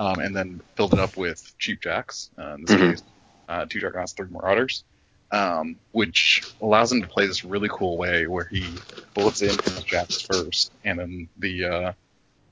[0.00, 2.30] um, and then filled it up with cheap jacks.
[2.38, 2.90] Uh, in this Mhm.
[2.90, 3.02] case,
[3.48, 4.82] uh, two juggernauts, three marauders,
[5.30, 8.66] um, which allows him to play this really cool way where he
[9.14, 11.92] bullets in his jacks first, and then the uh,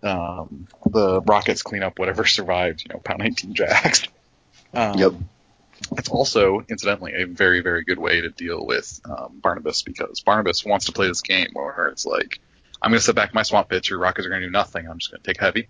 [0.03, 2.85] um, the rockets clean up whatever survived.
[2.87, 4.05] You know, pound 19 jacks.
[4.75, 5.13] Um, Yep.
[5.97, 10.65] It's also, incidentally, a very, very good way to deal with um, Barnabas because Barnabas
[10.65, 12.41] wants to play this game where it's like,
[12.83, 14.89] I'm going to sit back my swamp pit, your rockets are going to do nothing.
[14.89, 15.69] I'm just going to take heavy,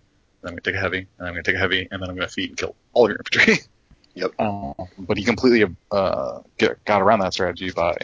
[0.48, 2.08] I'm going to take a heavy, and I'm going to take a heavy, and then
[2.08, 3.58] I'm going to feed and kill all of your infantry.
[4.14, 4.32] Yep.
[4.40, 7.96] Um, but he completely uh, get, got around that strategy by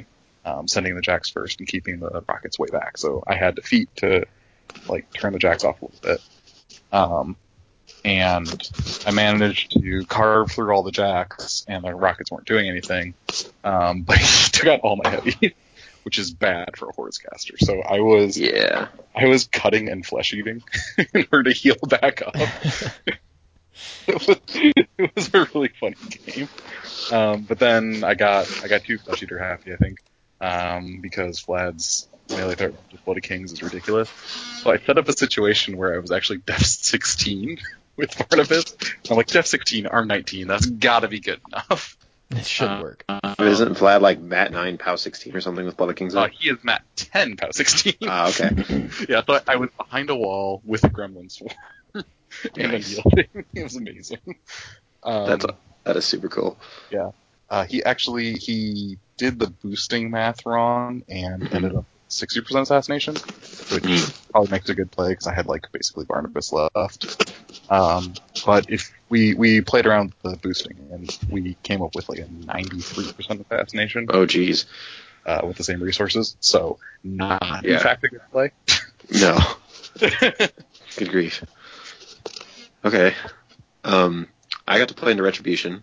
[0.45, 2.99] um, sending the jacks first and keeping the rockets way back.
[2.99, 4.25] So I had defeat to
[4.89, 6.21] like turn the jacks off a little bit.
[6.93, 7.37] Um,
[8.05, 8.71] and
[9.07, 13.15] I managed to carve through all the jacks, and the rockets weren't doing anything.
[13.65, 15.55] Um, but he took out all my heavy,
[16.05, 17.55] which is bad for a horse caster.
[17.59, 18.89] So I was yeah.
[19.15, 20.63] I was cutting and flesh eating
[21.15, 22.35] in order to heal back up.
[24.07, 25.97] it, was, it was a really funny
[26.27, 26.49] game.
[27.13, 29.99] Um, but then I got I got two flesh eater happy, I think,
[30.41, 34.09] um, because Vlad's melee threat with Blood of Kings is ridiculous.
[34.63, 37.59] So I set up a situation where I was actually def 16
[37.97, 38.77] with Barnabas.
[39.11, 40.47] I'm like def 16, arm 19.
[40.47, 41.97] That's got to be good enough.
[42.31, 43.05] It should uh, work.
[43.39, 46.15] isn't Vlad like Mat nine, Pow sixteen or something with Blood of Kings?
[46.15, 47.95] Uh, he is Mat 10, Pow 16.
[48.03, 48.51] Ah, okay.
[49.09, 51.55] yeah, I thought I was behind a wall with a gremlin swarm
[51.95, 52.05] and
[52.73, 52.93] Nice.
[52.93, 53.45] a yielding.
[53.55, 54.19] It was amazing.
[55.03, 55.47] Um, That's
[55.85, 56.59] that is super cool.
[56.91, 57.11] Yeah.
[57.51, 64.13] Uh, he actually he did the boosting math wrong and ended up 60% assassination, which
[64.31, 67.33] probably makes a good play because I had like basically Barnabas left.
[67.71, 68.15] Um,
[68.45, 72.19] but if we we played around with the boosting and we came up with like
[72.21, 74.67] a 93% assassination Oh geez.
[75.27, 78.53] uh, with the same resources, so not in fact a good play.
[79.11, 79.39] No.
[80.01, 81.45] Good grief.
[82.85, 83.15] Okay.
[83.85, 84.29] Um,
[84.67, 85.83] I got to play into Retribution.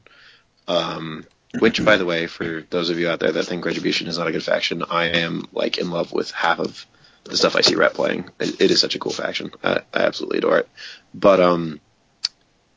[0.68, 1.26] Um,
[1.60, 4.28] which, by the way, for those of you out there that think Retribution is not
[4.28, 6.86] a good faction, I am like in love with half of
[7.26, 8.30] the stuff I see Rep playing.
[8.40, 9.52] It, it is such a cool faction.
[9.64, 10.70] I, I absolutely adore it.
[11.14, 11.80] But um,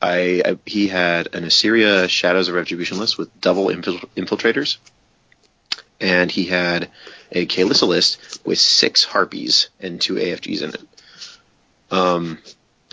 [0.05, 4.77] I, I he had an Issyria Shadows of Retribution list with double infil- infiltrators,
[5.99, 6.91] and he had
[7.31, 10.81] a Kaelyssa list with six harpies and two AFGs in it.
[11.91, 12.37] Um,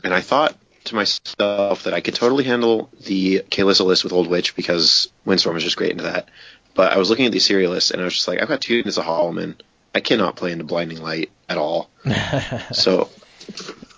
[0.02, 4.26] and I thought to myself that I could totally handle the Kaelyssa list with Old
[4.26, 6.28] Witch because Windstorm is just great into that.
[6.74, 8.62] But I was looking at the Issyria list and I was just like, I've got
[8.62, 9.56] two units of Hollowmen.
[9.94, 11.90] I cannot play into Blinding Light at all.
[12.72, 13.10] So,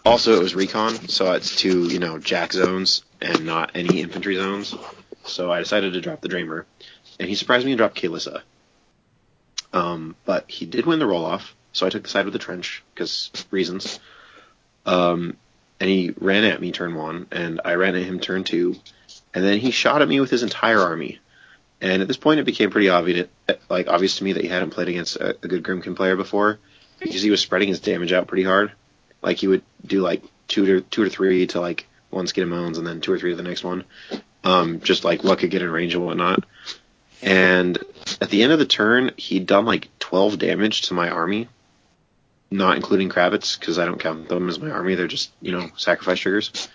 [0.05, 4.37] also it was recon, so it's two, you know, jack zones and not any infantry
[4.37, 4.75] zones.
[5.25, 6.67] So I decided to drop the Dreamer,
[7.19, 8.43] and he surprised me and dropped Kaelyssa.
[9.73, 12.39] Um, but he did win the roll off, so I took the side with the
[12.39, 13.99] trench because reasons.
[14.87, 15.37] Um,
[15.81, 18.77] and he ran at me turn one, and I ran at him turn two,
[19.33, 21.19] and then he shot at me with his entire army.
[21.81, 23.29] And at this point, it became pretty obvious,
[23.69, 26.59] like obvious to me that he hadn't played against a, a good Grymkin player before,
[27.01, 28.73] because he was spreading his damage out pretty hard.
[29.25, 32.87] Like he would do like two to two or three to like one moans, and
[32.87, 33.85] then two or three to the next one,
[34.45, 36.45] um, just like what could get in range and whatnot.
[37.23, 37.79] And
[38.21, 41.49] at the end of the turn, he'd done like 12 damage to my army,
[42.51, 44.95] not including Crabbits, because I don't count them as my army.
[44.95, 46.69] They're just, you know, sacrifice triggers.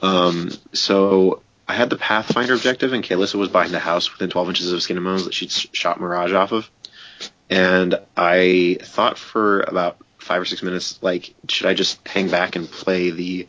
[0.00, 4.48] Um, so I had the Pathfinder objective, and Kaelyssa was behind the house within 12
[4.48, 6.70] inches of Moans that she'd shot Mirage off of.
[7.50, 12.56] And I thought for about five or six minutes, like, should I just hang back
[12.56, 13.46] and play the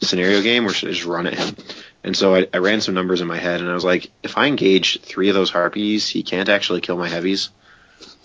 [0.00, 1.56] scenario game, or should I just run at him?
[2.02, 4.36] And so I, I ran some numbers in my head, and I was like, if
[4.36, 7.48] I engage three of those harpies, he can't actually kill my heavies,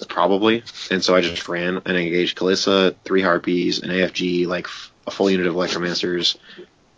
[0.09, 0.63] probably.
[0.91, 4.67] And so I just ran and engaged Kaelyssa, three harpies, an AFG, like
[5.07, 6.35] a full unit of Electromancers,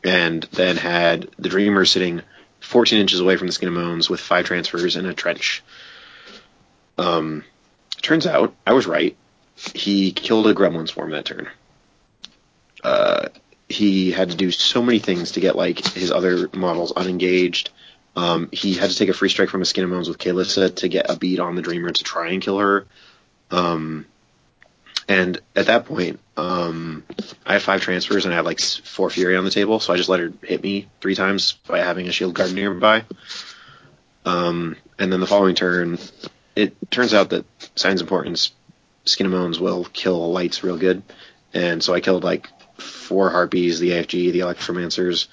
[0.04, 2.24] and then had the Dreamer sitting
[2.62, 5.64] 14 inches away from the Skin of Moans with five transfers and a trench.
[6.98, 7.44] Um,
[8.02, 9.16] turns out I was right.
[9.76, 11.48] He killed a Gremlin Swarm that turn.
[12.84, 13.30] Uh,
[13.70, 17.70] he had to do so many things to get like his other models unengaged.
[18.16, 20.76] Um, he had to take a free strike from a Skin and Bones with Kaelyssa
[20.78, 22.86] to get a beat on the Dreamer to try and kill her.
[23.50, 24.06] Um,
[25.08, 27.04] and at that point, um,
[27.46, 29.98] I had five transfers and I had like four Fury on the table, so I
[29.98, 33.04] just let her hit me three times by having a Shield Guard nearby.
[34.26, 35.98] Um, and then the following turn,
[36.56, 37.46] it turns out that
[37.76, 38.52] Signs Importance,
[39.06, 41.04] Skin and Bones will kill lights real good.
[41.54, 42.50] And so I killed like
[42.80, 45.28] four Harpies, the AFG, the Electromancers,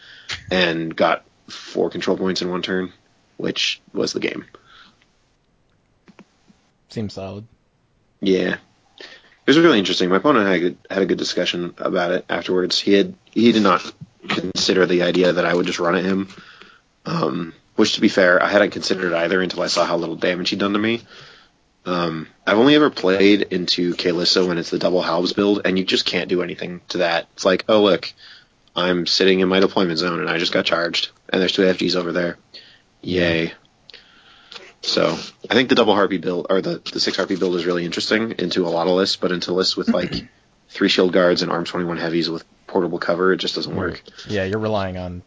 [0.51, 2.93] and got four control points in one turn,
[3.37, 4.45] which was the game.
[6.89, 7.47] Seems solid.
[8.21, 8.57] Yeah,
[8.99, 9.07] it
[9.47, 10.09] was really interesting.
[10.09, 12.79] My opponent had a good, had a good discussion about it afterwards.
[12.79, 13.93] He had he did not
[14.29, 16.29] consider the idea that I would just run at him,
[17.07, 20.51] um, which to be fair, I hadn't considered either until I saw how little damage
[20.51, 21.03] he'd done to me.
[21.89, 25.86] Um, I've only ever played into Kaelyssa when it's the double halves build, and you
[25.86, 27.28] just can't do anything to that.
[27.32, 28.12] It's like, oh look,
[28.76, 31.97] I'm sitting in my deployment zone and I just got charged, and there's two FGs
[31.97, 32.36] over there.
[33.01, 33.55] Yay.
[34.82, 35.16] So
[35.51, 38.32] I think the double harpy build or the, the six harpy build is really interesting
[38.32, 40.28] into a lot of lists, but into lists with like
[40.68, 44.03] three shield guards and arm twenty one heavies with portable cover, it just doesn't work.
[44.28, 45.22] Yeah, you're relying on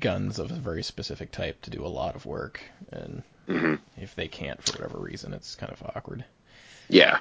[0.00, 4.14] guns of a very specific type to do a lot of work, and hmm if
[4.14, 6.24] they can't for whatever reason, it's kind of awkward.
[6.88, 7.18] Yeah.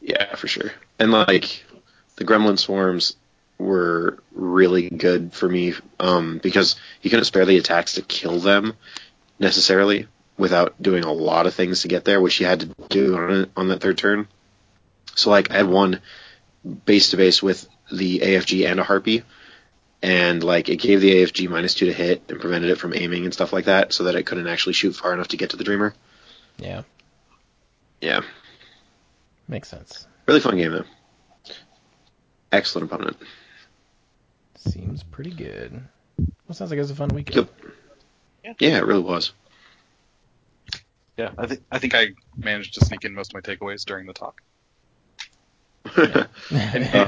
[0.00, 0.72] Yeah, for sure.
[0.98, 1.64] And like
[2.16, 3.16] the gremlin swarms
[3.58, 8.74] were really good for me um, because you couldn't spare the attacks to kill them
[9.38, 13.16] necessarily without doing a lot of things to get there, which you had to do
[13.16, 14.26] on, on that third turn.
[15.14, 16.00] So like I had one
[16.86, 19.22] base to base with the AFG and a harpy,
[20.04, 23.24] and like it gave the AFG minus two to hit and prevented it from aiming
[23.24, 25.56] and stuff like that, so that it couldn't actually shoot far enough to get to
[25.56, 25.94] the dreamer.
[26.58, 26.82] Yeah,
[28.00, 28.20] Yeah,
[29.48, 30.06] makes sense.
[30.26, 30.84] really fun game though.
[32.52, 33.16] Excellent opponent.
[34.56, 35.82] Seems pretty good.
[36.18, 37.48] Well, sounds like it was a fun weekend.
[38.44, 38.56] Yep.
[38.60, 39.32] Yeah, it really was.
[41.16, 44.06] Yeah, I think I think I managed to sneak in most of my takeaways during
[44.06, 44.40] the talk.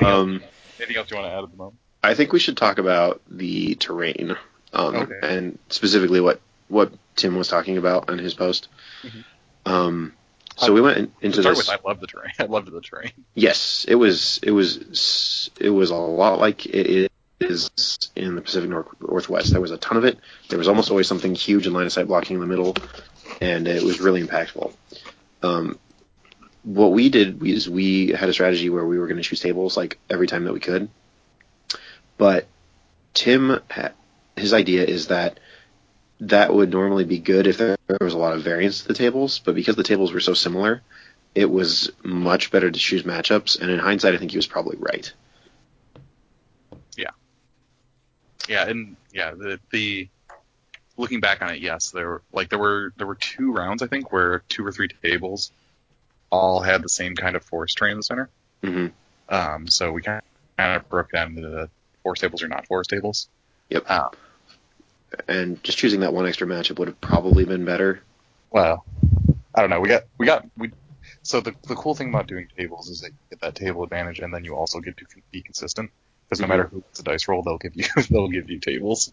[0.02, 0.42] um,
[0.78, 1.76] Anything else you want to add at the moment?
[2.02, 4.36] I think we should talk about the terrain,
[4.72, 5.18] um, Okay.
[5.22, 8.68] and specifically what what Tim was talking about on his post.
[9.04, 9.24] Mhm.
[9.70, 10.12] Um,
[10.56, 11.68] so we went in- To into start this.
[11.68, 12.32] with, I love the terrain.
[12.40, 13.12] I loved the terrain.
[13.34, 17.70] Yes, it was it was it was a lot like it is
[18.16, 19.50] in the Pacific Northwest.
[19.52, 20.18] There was a ton of it.
[20.48, 22.74] There was almost always something huge in line of sight blocking in the middle,
[23.40, 24.72] and it was really impactful.
[25.42, 25.78] Um,
[26.64, 29.76] what we did is we had a strategy where we were going to choose tables
[29.76, 30.88] like every time that we could,
[32.18, 32.46] but
[33.14, 33.60] Tim,
[34.36, 35.40] his idea is that
[36.20, 39.38] that would normally be good if there was a lot of variance to the tables,
[39.38, 40.82] but because the tables were so similar,
[41.34, 43.60] it was much better to choose matchups.
[43.60, 45.12] And in hindsight, I think he was probably right.
[46.96, 47.10] Yeah,
[48.48, 50.08] Yeah, and yeah, the the
[50.96, 53.86] looking back on it, yes, there were like there were there were two rounds I
[53.86, 55.52] think where two or three tables
[56.30, 58.30] all had the same kind of forest terrain in the center.
[58.62, 58.86] hmm
[59.28, 60.22] Um, so we kind
[60.58, 61.70] of broke down into the
[62.06, 63.28] forest tables or not forest tables.
[63.70, 63.84] Yep.
[63.88, 64.10] Uh,
[65.28, 68.00] And just choosing that one extra matchup would have probably been better.
[68.50, 68.84] well,
[69.54, 69.80] I don't know.
[69.80, 70.70] We got we got we.
[71.22, 74.20] So the the cool thing about doing tables is that you get that table advantage,
[74.20, 75.90] and then you also get to be consistent.
[76.28, 76.50] Because no Mhm.
[76.50, 79.10] matter who gets a dice roll, they'll give you they'll give you tables.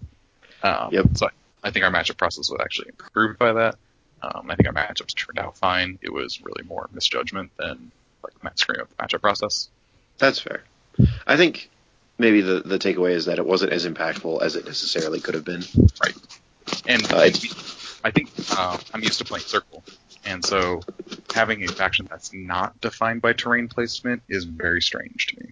[0.62, 1.06] Um, Yep.
[1.16, 3.76] So I, I think our matchup process was actually improved by that.
[4.22, 5.98] Um, I think our matchups turned out fine.
[6.02, 7.92] It was really more misjudgment than
[8.24, 9.70] like screwing up the matchup process.
[10.20, 10.62] That's fair.
[11.26, 11.70] I think
[12.24, 15.46] maybe the the takeaway is that it wasn't as impactful as it necessarily could have
[15.46, 15.64] been.
[16.04, 16.16] Right.
[16.88, 17.30] And Uh,
[18.06, 19.84] I think uh, I'm used to playing circle,
[20.26, 20.82] and so
[21.34, 25.52] having a faction that's not defined by terrain placement is very strange to me.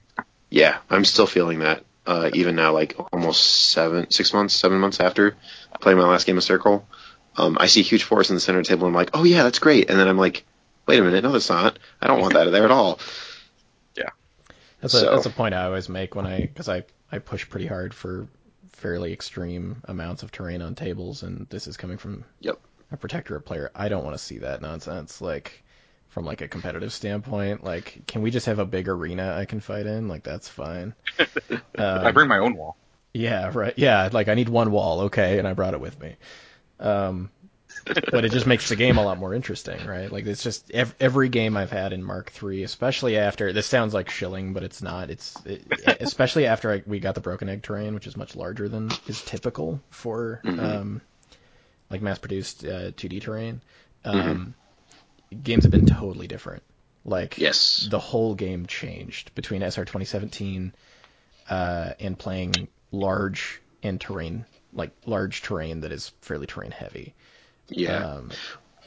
[0.50, 1.84] Yeah, I'm still feeling that.
[2.06, 5.36] Uh, even now, like almost seven, six months, seven months after
[5.80, 6.86] playing my last game of Circle,
[7.38, 8.88] um, I see huge forest in the center table.
[8.88, 9.90] And I'm like, oh yeah, that's great.
[9.90, 10.44] And then I'm like,
[10.88, 11.80] wait a minute, no, that's not.
[12.02, 13.00] I don't want that there at all.
[14.82, 17.68] That's a that's a point I always make when I because I I push pretty
[17.68, 18.28] hard for
[18.74, 22.58] fairly extreme amounts of terrain on tables, and this is coming from Yep.
[22.92, 23.72] a protectorate player.
[23.76, 25.22] I don't want to see that nonsense.
[25.22, 25.64] Like
[26.10, 29.60] from like a competitive standpoint, like can we just have a big arena I can
[29.60, 30.08] fight in?
[30.08, 30.94] Like that's fine.
[31.78, 32.76] Um, I bring my own wall.
[33.14, 33.74] yeah, right.
[33.78, 36.16] Yeah, like I need one wall, okay, and I brought it with me.
[36.80, 37.30] Um,
[38.12, 40.12] but it just makes the game a lot more interesting, right?
[40.12, 43.94] Like it's just ev- every game I've had in Mark III, especially after this sounds
[43.94, 45.10] like shilling, but it's not.
[45.10, 48.68] It's it, especially after I, we got the broken egg terrain, which is much larger
[48.70, 50.60] than is typical for Mhm.
[50.64, 51.02] um,
[51.90, 53.62] like mass-produced uh, 2D terrain.
[54.06, 54.56] Um,
[55.44, 56.64] Games have been totally different.
[57.06, 57.88] Like Yes.
[57.90, 60.74] the whole game changed between SR 2017
[61.50, 67.14] uh, and playing large and terrain, like large terrain that is fairly terrain heavy.
[67.70, 68.06] Yeah.
[68.06, 68.32] Um,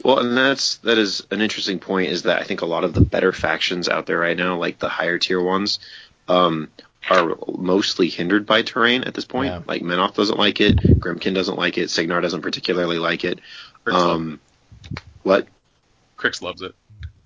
[0.03, 2.09] Well, and that's that is an interesting point.
[2.11, 4.77] Is that I think a lot of the better factions out there right now, like
[4.79, 5.79] the higher tier ones,
[6.27, 6.69] um,
[7.09, 9.47] are mostly hindered by terrain at this point.
[9.51, 9.61] Yeah.
[9.65, 13.39] Like Menoth doesn't like it, Grymkin doesn't like it, Cygnar doesn't particularly like it.
[13.83, 14.39] Cryx, love- Um,
[15.23, 15.47] what?
[16.17, 16.73] Cryx loves it.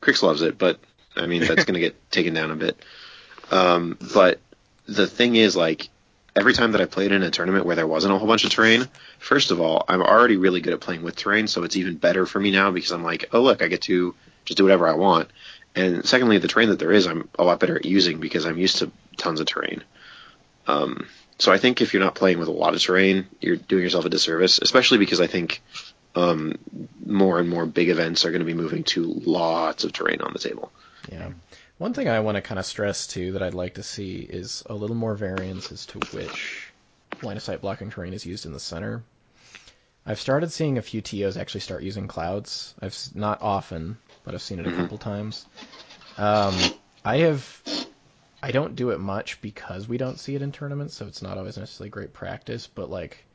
[0.02, 0.80] Cryx loves it, but
[1.16, 2.78] I mean that's going to get taken down a bit.
[3.52, 4.39] Um, but
[4.86, 5.89] the thing is, like,
[6.36, 8.52] every time that I played in a tournament where there wasn't a whole bunch of
[8.52, 8.88] terrain,
[9.20, 12.26] first of all, I'm already really good at playing with terrain, so it's even better
[12.26, 14.15] for me now because I'm like, oh look, I get to
[14.45, 15.30] just do whatever I want.
[15.76, 18.57] And secondly, the terrain that there is, I'm a lot better at using because I'm
[18.57, 19.84] used to tons of terrain.
[20.67, 21.07] Um,
[21.38, 24.05] so I think if you're not playing with a lot of terrain, you're doing yourself
[24.05, 25.61] a disservice, especially because I think
[26.15, 26.57] um,
[27.05, 30.34] more and more big events are going to be moving to lots of terrain on
[30.34, 30.72] the table.
[31.11, 31.30] yeah.
[31.78, 34.63] One thing I want to kind of stress too that I'd like to see is
[34.65, 36.68] a little more variance as to which
[37.24, 39.03] line of sight blocking terrain is used in the center.
[40.05, 42.74] I've started seeing a few TOs actually start using clouds.
[42.82, 44.78] I've not often, but I've seen it a Mhm.
[44.78, 45.45] couple times.
[46.17, 46.55] Um,
[47.05, 47.63] I have.
[48.41, 51.38] I don't do it much because we don't see it in tournaments, so it's not
[51.38, 52.67] always necessarily great practice.
[52.67, 53.26] But like,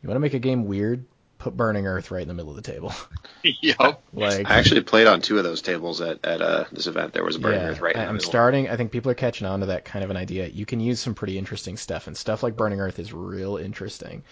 [0.00, 1.04] you want to make a game weird,
[1.38, 2.92] put Burning Earth right in the middle of the table.
[3.42, 4.02] yep.
[4.12, 7.12] like, I actually played on two of those tables at, at uh, this event.
[7.12, 8.28] There was a Burning yeah, Earth right in I- the I'm middle.
[8.28, 8.68] starting.
[8.68, 10.48] I think people are catching on to that kind of an idea.
[10.48, 14.24] You can use some pretty interesting stuff, and stuff like Burning Earth is real interesting.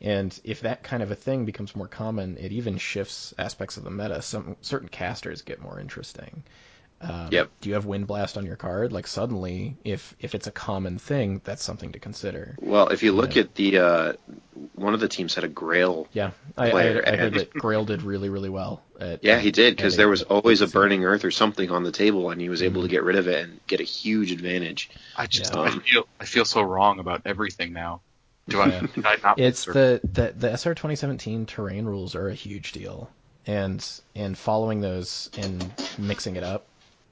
[0.00, 3.84] And if that kind of a thing becomes more common, it even shifts aspects of
[3.84, 4.20] the meta.
[4.20, 6.42] Some certain casters get more interesting.
[7.00, 7.50] Um, Yep.
[7.60, 8.90] Do you have Wind Blast on your card?
[8.92, 12.56] Like suddenly, if if it's a common thing, that's something to consider.
[12.60, 13.42] Well, if you look Yeah.
[13.42, 14.12] at the uh,
[14.74, 16.08] one of the teams had a Grail.
[16.14, 18.82] Yeah, I, I, Player, I heard and- that Grail did really really well.
[18.98, 21.92] At, Yeah, he did because there was always a Burning Earth or something on the
[21.92, 22.84] table, and he was able Mhm.
[22.86, 24.88] to get rid of it and get a huge advantage.
[25.16, 25.60] I just Yeah.
[25.60, 28.00] I feel I feel so wrong about everything now.
[28.48, 28.68] Do I?
[28.96, 29.02] Yeah.
[29.04, 29.38] I not?
[29.38, 33.10] It's the, the the SR 2017 terrain rules are a huge deal,
[33.46, 36.65] and and following those and mixing it up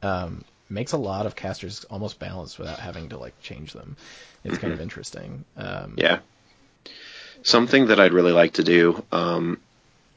[0.04, 3.96] um, makes a lot of casters almost balanced without having to like change them.
[4.44, 5.44] It's kind of interesting.
[5.56, 6.18] Um, Yeah.
[7.42, 9.60] Something that I'd really like to do, um,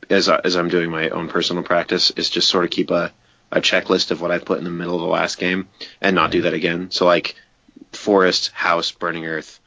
[0.09, 3.11] as I, as I'm doing my own personal practice, is just sort of keep a,
[3.51, 5.67] a checklist of what I put in the middle of the last game,
[6.01, 6.91] and not do that again.
[6.91, 7.35] So like,
[7.91, 9.59] forest, house, burning earth,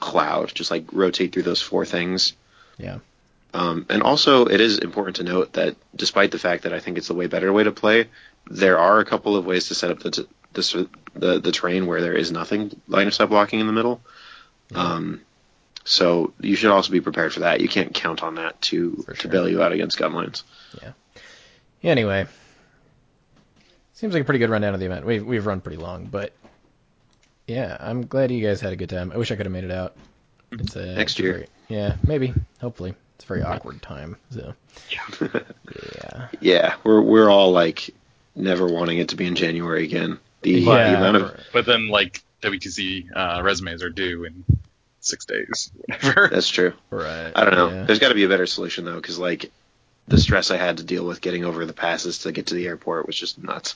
[0.00, 2.32] cloud, just like rotate through those four things.
[2.78, 2.98] Yeah.
[3.52, 6.98] Um, and also, it is important to note that despite the fact that I think
[6.98, 8.08] it's the way better way to play,
[8.46, 11.86] there are a couple of ways to set up the t- the, the the terrain
[11.86, 14.00] where there is nothing line of sight blocking in the middle.
[14.74, 15.20] Um,
[15.84, 17.60] so you should also be prepared for that.
[17.60, 19.30] You can't count on that to For to sure.
[19.30, 20.42] bail you out against gun lines.
[21.82, 22.26] Anyway,
[23.92, 25.04] seems like a pretty good rundown of the event.
[25.04, 26.32] We've we've run pretty long, but
[27.46, 29.12] yeah, I'm glad you guys had a good time.
[29.12, 29.94] I wish I could have made it out.
[30.50, 31.32] It's a, Next it's year.
[31.32, 32.32] very- yeah, maybe.
[32.60, 34.16] Hopefully, it's a very awkward time.
[34.30, 34.54] So
[35.30, 37.90] yeah, Yeah, we're we're all like
[38.34, 40.18] never wanting it to be in January again.
[40.42, 40.90] The, yeah.
[40.90, 44.44] the amount of But then like WTC uh, resumes are due in
[45.00, 46.28] six days, whatever.
[46.30, 46.72] that's true.
[46.90, 47.32] right.
[47.34, 47.70] I don't know.
[47.70, 47.84] Yeah.
[47.84, 49.50] There's got to be a better solution though, because like
[50.08, 52.66] the stress I had to deal with getting over the passes to get to the
[52.66, 53.74] airport was just nuts.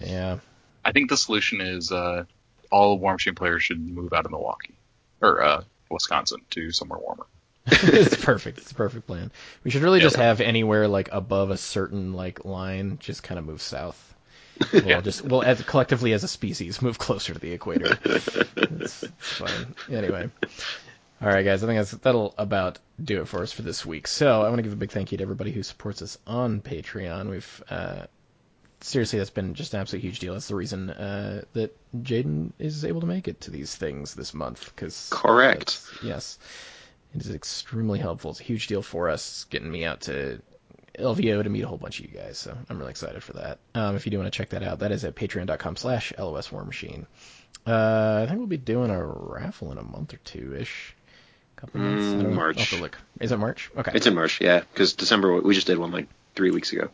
[0.00, 0.38] Yeah.
[0.84, 2.24] I think the solution is uh,
[2.70, 4.74] all War Machine players should move out of Milwaukee
[5.20, 7.26] or uh, Wisconsin to somewhere warmer.
[7.66, 8.58] it's perfect.
[8.58, 9.30] It's a perfect plan.
[9.64, 10.04] We should really Yeah.
[10.04, 14.06] just have anywhere like above a certain like line, just kind of move south.
[14.72, 17.98] We'll just we'll as collectively as a species move closer to the equator.
[18.04, 19.74] it's, it's fine.
[19.90, 20.28] Anyway,
[21.22, 21.64] all right, guys.
[21.64, 24.06] I think that's that'll about do it for us for this week.
[24.06, 26.60] So I want to give a big thank you to everybody who supports us on
[26.60, 27.30] Patreon.
[27.30, 28.02] We've uh,
[28.82, 30.34] seriously, that's been just an absolute huge deal.
[30.34, 34.34] That's the reason uh, that Jaden is able to make it to these things this
[34.34, 34.74] month.
[34.76, 35.80] Cause Correct.
[36.02, 36.38] Yes.
[37.14, 38.30] It is extremely helpful.
[38.30, 40.40] It's a huge deal for us, getting me out to
[40.98, 42.38] LVO to meet a whole bunch of you guys.
[42.38, 43.58] So I'm really excited for that.
[43.74, 46.52] Um, if you do want to check that out, that is at patreon.com slash LOS
[46.52, 47.06] War Machine.
[47.66, 50.94] Uh, I think we'll be doing a raffle in a month or two ish.
[51.56, 52.06] Couple months.
[52.06, 52.36] I don't know.
[52.36, 52.56] March.
[52.56, 52.98] I'll have to look.
[53.20, 53.70] Is it March?
[53.76, 53.92] Okay.
[53.94, 56.88] It's in March, yeah, because December we just did one like three weeks ago.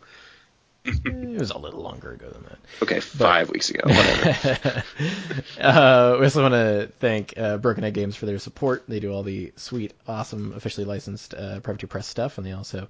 [0.87, 2.59] It was a little longer ago than that.
[2.83, 4.85] Okay, five weeks ago, whatever.
[5.61, 8.85] uh, we also want to thank uh, Broken Egg Games for their support.
[8.89, 12.89] They do all the sweet, awesome, officially licensed uh, Privateer Press stuff, and they also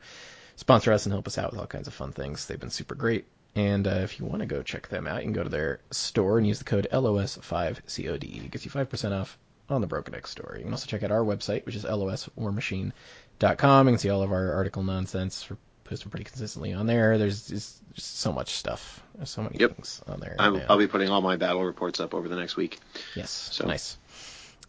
[0.56, 2.46] sponsor us and help us out with all kinds of fun things.
[2.46, 3.26] They've been super great.
[3.54, 5.80] And uh, if you want to go check them out, you can go to their
[5.90, 8.24] store and use the code LOS5CODE.
[8.24, 8.42] E.
[8.44, 9.38] It gets you 5% off
[9.70, 10.56] on the Broken Egg store.
[10.58, 13.86] You can also check out our website, which is loswarmachine.com.
[13.86, 15.48] You can see all of our article nonsense.
[15.86, 17.16] We're posting pretty consistently on there.
[17.16, 19.00] There's just, just so much stuff.
[19.14, 19.76] There's so many Yep.
[19.76, 20.34] things on there.
[20.38, 22.80] I'm, I'll be putting all my battle reports up over the next week.
[23.14, 23.30] Yes.
[23.30, 23.96] So- Nice.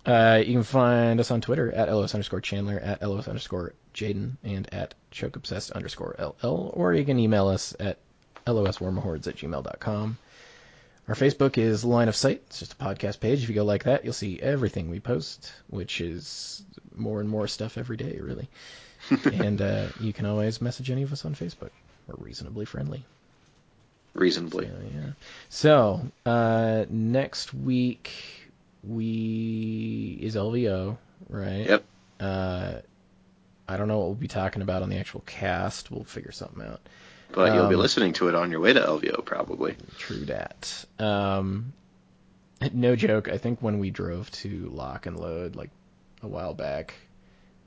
[0.06, 4.38] Uh, you can find us on Twitter at LOS underscore Chandler, at LOS underscore Jaden,
[4.44, 7.98] and at chokeobsessed underscore LL, or you can email us at
[8.46, 10.18] loswarmahordes at gmail.com.
[11.10, 12.44] Our Facebook is Line of Sight.
[12.48, 13.42] It's just a podcast page.
[13.44, 16.64] If you go like that, you'll see everything we post, which is
[16.96, 18.48] more and more stuff every day, really.
[19.34, 21.70] and uh, you can always message any of us on Facebook.
[22.08, 23.06] We're reasonably friendly.
[24.14, 24.66] Reasonably.
[24.66, 25.10] So, yeah.
[25.50, 28.12] So, uh, next week
[28.84, 30.98] we is LVO,
[31.30, 31.68] right?
[31.68, 31.84] Yep.
[32.20, 32.74] Uh,
[33.68, 35.92] I don't know what we'll be talking about on the actual cast.
[35.92, 36.80] We'll figure something out.
[37.32, 39.76] But you'll be Um, listening to it on your way to LVO, probably.
[39.98, 40.86] True that.
[40.98, 41.74] Um,
[42.74, 43.28] no joke.
[43.28, 45.70] I think when we drove to Lock and Load like
[46.24, 46.94] a while back,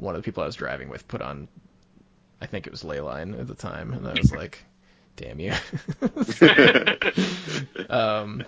[0.00, 1.48] one of the people I was driving with put on,
[2.40, 4.64] I think it was Leyline at the time, and I was like,
[5.16, 5.52] "Damn you."
[7.90, 8.44] um,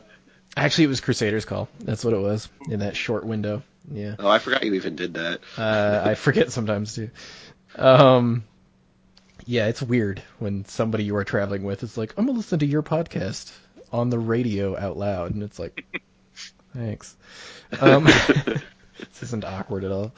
[0.56, 1.68] actually, it was Crusaders Call.
[1.80, 3.62] That's what it was in that short window.
[3.90, 4.16] Yeah.
[4.18, 5.40] Oh, I forgot you even did that.
[5.58, 7.10] Uh, I forget sometimes too.
[7.76, 8.44] Um,
[9.46, 12.66] yeah, it's weird when somebody you are traveling with is like, "I'm gonna listen to
[12.66, 13.52] your podcast
[13.92, 15.84] on the radio out loud," and it's like,
[16.74, 17.14] thanks.
[17.80, 18.04] Um,
[18.98, 20.12] this isn't awkward at all.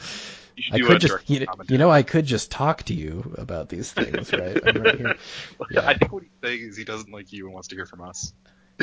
[0.56, 3.34] You should I could just, you know, you know, I could just talk to you
[3.38, 4.58] about these things, right?
[4.64, 5.16] I'm right here.
[5.70, 5.88] Yeah.
[5.88, 8.02] I think what he's saying is he doesn't like you and wants to hear from
[8.02, 8.32] us.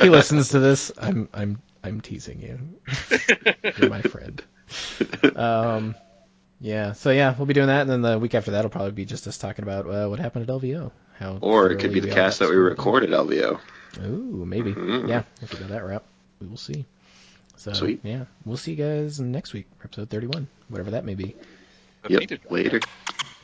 [0.00, 0.90] He listens to this.
[0.98, 2.58] I'm, I'm, I'm teasing you.
[3.78, 4.42] You're my friend.
[5.36, 5.94] Um,
[6.60, 6.92] yeah.
[6.92, 9.04] So yeah, we'll be doing that, and then the week after that will probably be
[9.04, 10.90] just us talking about uh, what happened at LVO.
[11.18, 13.60] How Or it could be the cast that we recorded LVO.
[14.02, 14.72] Ooh, maybe.
[14.74, 15.08] Mhm.
[15.08, 16.04] Yeah, if we go that route,
[16.40, 16.86] we will see.
[17.56, 18.00] So Sweet.
[18.02, 21.34] yeah, we'll see you guys next week for episode 31, whatever that may be.
[22.08, 22.80] Yep, later.